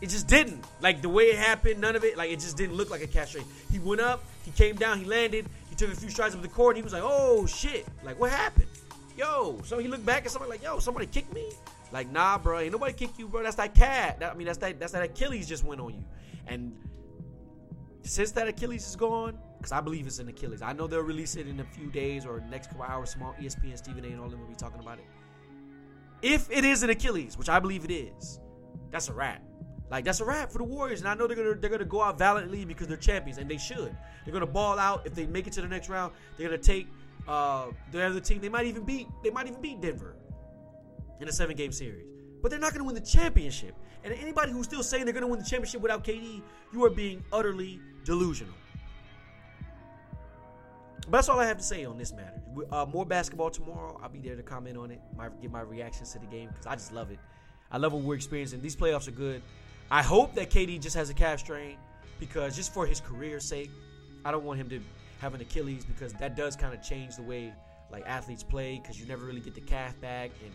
It 0.00 0.10
just 0.10 0.28
didn't. 0.28 0.64
Like 0.80 1.02
the 1.02 1.08
way 1.08 1.24
it 1.24 1.36
happened, 1.36 1.80
none 1.80 1.96
of 1.96 2.04
it. 2.04 2.16
Like 2.16 2.30
it 2.30 2.40
just 2.40 2.56
didn't 2.56 2.76
look 2.76 2.90
like 2.90 3.02
a 3.02 3.26
strain. 3.26 3.44
He 3.70 3.78
went 3.78 4.00
up, 4.00 4.22
he 4.44 4.50
came 4.52 4.76
down, 4.76 4.98
he 4.98 5.04
landed, 5.04 5.46
he 5.68 5.74
took 5.74 5.92
a 5.92 5.96
few 5.96 6.08
strides 6.10 6.34
up 6.34 6.42
the 6.42 6.48
court, 6.48 6.76
and 6.76 6.78
he 6.78 6.82
was 6.82 6.92
like, 6.92 7.02
"Oh 7.04 7.46
shit! 7.46 7.86
Like 8.04 8.18
what 8.18 8.30
happened? 8.30 8.68
Yo!" 9.16 9.60
So 9.64 9.78
he 9.78 9.88
looked 9.88 10.06
back 10.06 10.24
at 10.24 10.30
somebody 10.30 10.50
like, 10.50 10.62
"Yo, 10.62 10.78
somebody 10.78 11.06
kicked 11.06 11.32
me." 11.34 11.50
Like, 11.90 12.10
nah, 12.10 12.38
bro, 12.38 12.60
ain't 12.60 12.72
nobody 12.72 12.92
kick 12.92 13.18
you, 13.18 13.28
bro. 13.28 13.42
That's 13.42 13.56
that 13.56 13.74
cat. 13.74 14.20
That, 14.20 14.32
I 14.32 14.34
mean, 14.36 14.46
that's 14.46 14.58
that. 14.58 14.78
That's 14.78 14.92
that 14.92 15.02
Achilles 15.02 15.48
just 15.48 15.64
went 15.64 15.80
on 15.80 15.94
you. 15.94 16.04
And 16.46 16.76
since 18.02 18.30
that 18.32 18.46
Achilles 18.46 18.86
is 18.86 18.96
gone, 18.96 19.38
because 19.58 19.72
I 19.72 19.80
believe 19.80 20.06
it's 20.06 20.18
an 20.18 20.28
Achilles. 20.28 20.62
I 20.62 20.72
know 20.72 20.86
they'll 20.86 21.00
release 21.00 21.36
it 21.36 21.48
in 21.48 21.60
a 21.60 21.64
few 21.64 21.88
days 21.90 22.26
or 22.26 22.40
next 22.50 22.68
couple 22.68 22.84
hours. 22.84 23.10
Small 23.10 23.34
ESPN, 23.40 23.76
Stephen 23.76 24.04
A. 24.04 24.08
and 24.08 24.20
all 24.20 24.28
them 24.28 24.40
will 24.40 24.48
be 24.48 24.54
talking 24.54 24.80
about 24.80 24.98
it. 24.98 25.06
If 26.20 26.50
it 26.50 26.64
is 26.64 26.82
an 26.82 26.90
Achilles, 26.90 27.38
which 27.38 27.48
I 27.48 27.58
believe 27.58 27.84
it 27.84 27.90
is, 27.90 28.40
that's 28.90 29.08
a 29.08 29.12
wrap. 29.12 29.42
Like 29.90 30.04
that's 30.04 30.20
a 30.20 30.24
wrap 30.24 30.52
for 30.52 30.58
the 30.58 30.64
Warriors, 30.64 31.00
and 31.00 31.08
I 31.08 31.14
know 31.14 31.26
they're 31.26 31.36
gonna 31.36 31.54
they're 31.54 31.70
gonna 31.70 31.84
go 31.84 32.02
out 32.02 32.18
valiantly 32.18 32.64
because 32.64 32.88
they're 32.88 32.96
champions, 32.96 33.38
and 33.38 33.50
they 33.50 33.56
should. 33.56 33.96
They're 34.24 34.32
gonna 34.32 34.46
ball 34.46 34.78
out 34.78 35.06
if 35.06 35.14
they 35.14 35.26
make 35.26 35.46
it 35.46 35.52
to 35.54 35.62
the 35.62 35.68
next 35.68 35.88
round. 35.88 36.12
They're 36.36 36.48
gonna 36.48 36.58
take 36.60 36.88
uh, 37.26 37.66
the 37.90 38.04
other 38.04 38.20
team. 38.20 38.40
They 38.40 38.50
might 38.50 38.66
even 38.66 38.84
beat 38.84 39.08
they 39.24 39.30
might 39.30 39.46
even 39.46 39.60
beat 39.62 39.80
Denver 39.80 40.16
in 41.20 41.28
a 41.28 41.32
seven 41.32 41.56
game 41.56 41.72
series, 41.72 42.06
but 42.42 42.50
they're 42.50 42.60
not 42.60 42.72
gonna 42.72 42.84
win 42.84 42.94
the 42.94 43.00
championship. 43.00 43.74
And 44.04 44.12
anybody 44.14 44.52
who's 44.52 44.66
still 44.66 44.82
saying 44.82 45.04
they're 45.04 45.14
gonna 45.14 45.26
win 45.26 45.38
the 45.38 45.44
championship 45.44 45.80
without 45.80 46.04
KD, 46.04 46.42
you 46.72 46.84
are 46.84 46.90
being 46.90 47.24
utterly 47.32 47.80
delusional. 48.04 48.54
But 51.10 51.18
that's 51.18 51.28
all 51.30 51.40
I 51.40 51.46
have 51.46 51.56
to 51.56 51.62
say 51.62 51.86
on 51.86 51.96
this 51.96 52.12
matter. 52.12 52.38
Uh, 52.70 52.84
more 52.84 53.06
basketball 53.06 53.50
tomorrow. 53.50 53.98
I'll 54.02 54.10
be 54.10 54.20
there 54.20 54.36
to 54.36 54.42
comment 54.42 54.76
on 54.76 54.90
it, 54.90 55.00
my, 55.16 55.30
give 55.40 55.50
my 55.50 55.62
reactions 55.62 56.12
to 56.12 56.18
the 56.18 56.26
game 56.26 56.48
because 56.48 56.66
I 56.66 56.74
just 56.74 56.92
love 56.92 57.10
it. 57.10 57.18
I 57.70 57.78
love 57.78 57.94
what 57.94 58.02
we're 58.02 58.14
experiencing. 58.14 58.60
These 58.60 58.76
playoffs 58.76 59.08
are 59.08 59.12
good. 59.12 59.42
I 59.90 60.02
hope 60.02 60.34
that 60.34 60.50
KD 60.50 60.80
just 60.80 60.96
has 60.96 61.08
a 61.08 61.14
calf 61.14 61.40
strain 61.40 61.76
because 62.20 62.54
just 62.54 62.74
for 62.74 62.86
his 62.86 63.00
career's 63.00 63.44
sake, 63.44 63.70
I 64.24 64.30
don't 64.30 64.44
want 64.44 64.60
him 64.60 64.68
to 64.70 64.80
have 65.20 65.34
an 65.34 65.40
Achilles 65.40 65.84
because 65.84 66.12
that 66.14 66.36
does 66.36 66.56
kind 66.56 66.74
of 66.74 66.82
change 66.82 67.16
the 67.16 67.22
way 67.22 67.52
like 67.90 68.04
athletes 68.06 68.42
play 68.42 68.78
because 68.82 69.00
you 69.00 69.06
never 69.06 69.24
really 69.24 69.40
get 69.40 69.54
the 69.54 69.60
calf 69.62 69.98
back 70.00 70.30
and 70.42 70.52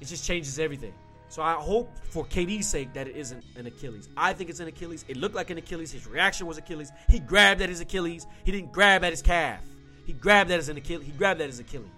it 0.00 0.06
just 0.06 0.26
changes 0.26 0.58
everything. 0.58 0.92
So 1.28 1.42
I 1.42 1.54
hope 1.54 1.90
for 2.10 2.24
KD's 2.26 2.68
sake 2.68 2.92
that 2.92 3.08
it 3.08 3.16
isn't 3.16 3.42
an 3.56 3.66
Achilles. 3.66 4.08
I 4.16 4.34
think 4.34 4.50
it's 4.50 4.60
an 4.60 4.68
Achilles. 4.68 5.04
It 5.08 5.16
looked 5.16 5.34
like 5.34 5.50
an 5.50 5.58
Achilles. 5.58 5.90
His 5.90 6.06
reaction 6.06 6.46
was 6.46 6.58
Achilles. 6.58 6.92
He 7.08 7.18
grabbed 7.18 7.62
at 7.62 7.70
his 7.70 7.80
Achilles. 7.80 8.26
He 8.44 8.52
didn't 8.52 8.72
grab 8.72 9.02
at 9.02 9.10
his 9.10 9.22
calf. 9.22 9.60
He 10.06 10.12
grabbed 10.12 10.50
that 10.50 10.58
as 10.58 10.68
an 10.68 10.76
Achilles. 10.76 11.06
He 11.06 11.12
grabbed 11.12 11.40
that 11.40 11.48
as 11.48 11.58
Achilles. 11.58 11.88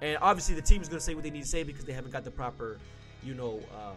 And 0.00 0.16
obviously 0.22 0.54
the 0.54 0.62
team 0.62 0.80
is 0.80 0.88
going 0.88 0.98
to 0.98 1.04
say 1.04 1.14
what 1.14 1.24
they 1.24 1.30
need 1.30 1.42
to 1.42 1.48
say 1.48 1.64
because 1.64 1.84
they 1.84 1.92
haven't 1.92 2.12
got 2.12 2.24
the 2.24 2.30
proper, 2.30 2.78
you 3.22 3.34
know, 3.34 3.60
uh, 3.74 3.94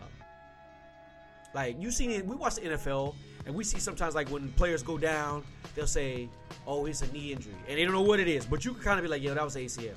like 1.56 1.82
you 1.82 1.90
see, 1.90 2.22
we 2.22 2.36
watch 2.36 2.56
the 2.56 2.62
NFL 2.62 3.16
and 3.46 3.56
we 3.56 3.64
see 3.64 3.80
sometimes 3.80 4.14
like 4.14 4.30
when 4.30 4.50
players 4.50 4.84
go 4.84 4.98
down, 4.98 5.42
they'll 5.74 5.88
say, 5.88 6.28
"Oh, 6.68 6.86
it's 6.86 7.02
a 7.02 7.12
knee 7.14 7.32
injury," 7.32 7.56
and 7.68 7.78
they 7.78 7.86
don't 7.86 7.94
know 7.94 8.02
what 8.02 8.20
it 8.20 8.28
is. 8.28 8.46
But 8.46 8.66
you 8.66 8.74
can 8.74 8.84
kind 8.84 9.00
of 9.00 9.04
be 9.04 9.10
like, 9.10 9.24
"Yo, 9.24 9.34
that 9.34 9.44
was 9.44 9.56
ACL." 9.56 9.84
You 9.86 9.92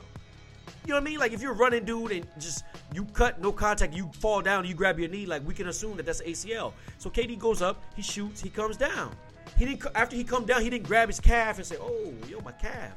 know 0.86 0.94
what 0.94 1.00
I 1.00 1.04
mean? 1.04 1.18
Like 1.18 1.32
if 1.32 1.42
you're 1.42 1.54
running, 1.54 1.84
dude, 1.84 2.12
and 2.12 2.26
just 2.38 2.64
you 2.94 3.04
cut 3.06 3.42
no 3.42 3.50
contact, 3.50 3.92
you 3.92 4.08
fall 4.20 4.40
down, 4.40 4.66
you 4.66 4.74
grab 4.74 5.00
your 5.00 5.08
knee, 5.08 5.26
like 5.26 5.46
we 5.46 5.52
can 5.52 5.68
assume 5.68 5.96
that 5.96 6.06
that's 6.06 6.22
ACL. 6.22 6.72
So 6.98 7.10
KD 7.10 7.38
goes 7.38 7.60
up, 7.60 7.82
he 7.96 8.02
shoots, 8.02 8.40
he 8.40 8.50
comes 8.50 8.76
down. 8.76 9.14
He 9.56 9.64
didn't 9.64 9.84
after 9.96 10.14
he 10.14 10.22
come 10.22 10.46
down, 10.46 10.62
he 10.62 10.70
didn't 10.70 10.86
grab 10.86 11.08
his 11.08 11.18
calf 11.18 11.56
and 11.56 11.66
say, 11.66 11.76
"Oh, 11.80 12.14
yo, 12.28 12.40
my 12.40 12.52
calf." 12.52 12.92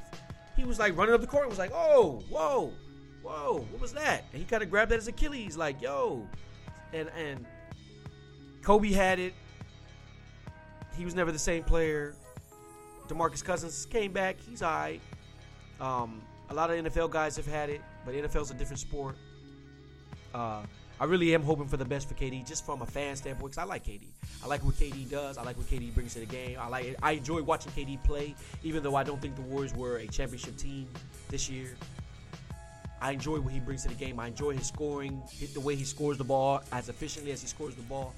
He 0.56 0.64
was 0.64 0.78
like 0.78 0.96
running 0.96 1.14
up 1.14 1.20
the 1.20 1.26
court 1.26 1.44
and 1.44 1.50
was 1.50 1.58
like, 1.58 1.72
"Oh, 1.74 2.22
whoa, 2.28 2.72
whoa, 3.22 3.66
what 3.70 3.80
was 3.80 3.92
that?" 3.94 4.24
And 4.32 4.40
he 4.40 4.46
kind 4.46 4.62
of 4.62 4.70
grabbed 4.70 4.92
at 4.92 4.98
his 5.00 5.08
Achilles, 5.08 5.56
like, 5.56 5.82
"Yo," 5.82 6.28
and 6.92 7.08
and 7.18 7.44
Kobe 8.62 8.92
had 8.92 9.18
it. 9.18 9.34
He 10.96 11.04
was 11.04 11.14
never 11.14 11.32
the 11.32 11.38
same 11.38 11.64
player. 11.64 12.14
DeMarcus 13.08 13.44
Cousins 13.44 13.86
came 13.86 14.12
back. 14.12 14.36
He's 14.48 14.62
all 14.62 14.70
right. 14.70 15.00
Um, 15.80 16.22
a 16.48 16.54
lot 16.54 16.70
of 16.70 16.84
NFL 16.84 17.10
guys 17.10 17.36
have 17.36 17.46
had 17.46 17.70
it, 17.70 17.80
but 18.04 18.14
NFL's 18.14 18.50
a 18.50 18.54
different 18.54 18.78
sport. 18.78 19.16
Uh, 20.34 20.62
I 21.00 21.04
really 21.04 21.34
am 21.34 21.42
hoping 21.42 21.66
for 21.66 21.76
the 21.76 21.84
best 21.84 22.08
for 22.08 22.14
KD, 22.14 22.46
just 22.46 22.64
from 22.64 22.82
a 22.82 22.86
fan 22.86 23.16
standpoint, 23.16 23.52
because 23.52 23.58
I 23.58 23.64
like 23.64 23.84
KD. 23.84 24.06
I 24.44 24.46
like 24.46 24.64
what 24.64 24.76
KD 24.76 25.10
does. 25.10 25.36
I 25.36 25.42
like 25.42 25.56
what 25.56 25.66
KD 25.66 25.92
brings 25.94 26.12
to 26.14 26.20
the 26.20 26.26
game. 26.26 26.58
I 26.60 26.68
like. 26.68 26.96
I 27.02 27.12
enjoy 27.12 27.42
watching 27.42 27.72
KD 27.72 28.02
play, 28.04 28.36
even 28.62 28.82
though 28.82 28.94
I 28.94 29.02
don't 29.02 29.20
think 29.20 29.34
the 29.34 29.42
Warriors 29.42 29.74
were 29.74 29.96
a 29.96 30.06
championship 30.06 30.56
team 30.56 30.86
this 31.28 31.50
year. 31.50 31.74
I 33.00 33.10
enjoy 33.10 33.40
what 33.40 33.52
he 33.52 33.58
brings 33.58 33.82
to 33.82 33.88
the 33.88 33.96
game. 33.96 34.20
I 34.20 34.28
enjoy 34.28 34.52
his 34.52 34.68
scoring, 34.68 35.20
the 35.52 35.60
way 35.60 35.74
he 35.74 35.82
scores 35.82 36.18
the 36.18 36.24
ball 36.24 36.62
as 36.70 36.88
efficiently 36.88 37.32
as 37.32 37.40
he 37.40 37.48
scores 37.48 37.74
the 37.74 37.82
ball. 37.82 38.14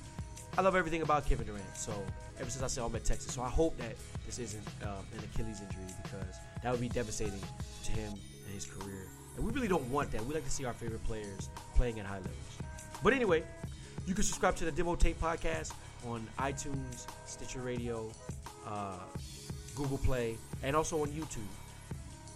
I 0.57 0.63
love 0.63 0.77
everything 0.77 1.03
about 1.03 1.27
Kevin 1.27 1.47
Durant. 1.47 1.77
So 1.77 1.93
ever 2.39 2.49
since 2.49 2.63
I 2.63 2.69
saw 2.69 2.87
him 2.87 2.95
at 2.95 3.05
Texas, 3.05 3.35
so 3.35 3.43
I 3.43 3.49
hope 3.49 3.77
that 3.79 3.97
this 4.25 4.39
isn't 4.39 4.67
um, 4.83 5.05
an 5.17 5.25
Achilles 5.25 5.61
injury 5.61 5.93
because 6.03 6.37
that 6.63 6.71
would 6.71 6.81
be 6.81 6.89
devastating 6.89 7.41
to 7.85 7.93
him 7.93 8.13
and 8.13 8.55
his 8.55 8.65
career. 8.65 9.07
And 9.37 9.45
we 9.45 9.51
really 9.51 9.67
don't 9.67 9.89
want 9.91 10.13
that. 10.13 10.25
We 10.25 10.33
like 10.33 10.45
to 10.45 10.51
see 10.51 10.65
our 10.65 10.73
favorite 10.73 11.03
players 11.05 11.49
playing 11.75 11.99
at 11.99 12.07
high 12.07 12.19
levels. 12.19 12.59
But 13.03 13.15
anyway, 13.15 13.43
you 14.07 14.15
can 14.15 14.23
subscribe 14.23 14.55
to 14.57 14.65
the 14.65 14.71
Demo 14.71 14.95
Tape 14.95 15.21
podcast 15.21 15.73
on 16.07 16.27
iTunes, 16.39 17.07
Stitcher 17.27 17.61
Radio, 17.61 18.13
uh, 18.65 18.99
Google 19.75 19.99
Play, 19.99 20.37
and 20.63 20.77
also 20.77 21.03
on 21.03 21.09
YouTube. 21.09 21.39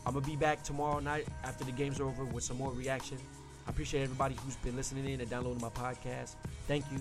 I'm 0.04 0.14
gonna 0.14 0.26
be 0.26 0.37
back 0.37 0.64
tomorrow 0.64 0.98
night 0.98 1.28
after 1.44 1.64
the 1.64 1.72
game's 1.72 2.00
are 2.00 2.04
over 2.04 2.24
with 2.24 2.42
some 2.42 2.57
more 2.57 2.72
reaction. 2.72 3.18
I 3.66 3.70
appreciate 3.70 4.02
everybody 4.02 4.35
who's 4.42 4.57
been 4.57 4.74
listening 4.74 5.09
in 5.09 5.20
and 5.20 5.31
downloading 5.31 5.61
my 5.61 5.68
podcast. 5.68 6.35
Thank 6.66 6.85
you. 6.90 6.98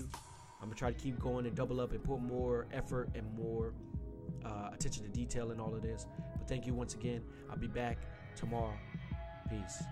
I'm 0.60 0.66
gonna 0.66 0.74
try 0.74 0.92
to 0.92 0.98
keep 0.98 1.18
going 1.20 1.46
and 1.46 1.54
double 1.54 1.80
up 1.80 1.92
and 1.92 2.02
put 2.02 2.20
more 2.20 2.66
effort 2.72 3.10
and 3.14 3.26
more 3.36 3.74
uh, 4.44 4.70
attention 4.72 5.04
to 5.04 5.08
detail 5.08 5.50
in 5.52 5.60
all 5.60 5.74
of 5.74 5.82
this. 5.82 6.06
But 6.38 6.48
thank 6.48 6.66
you 6.66 6.74
once 6.74 6.94
again. 6.94 7.22
I'll 7.50 7.56
be 7.56 7.68
back 7.68 7.98
tomorrow. 8.36 8.76
Peace. 9.48 9.82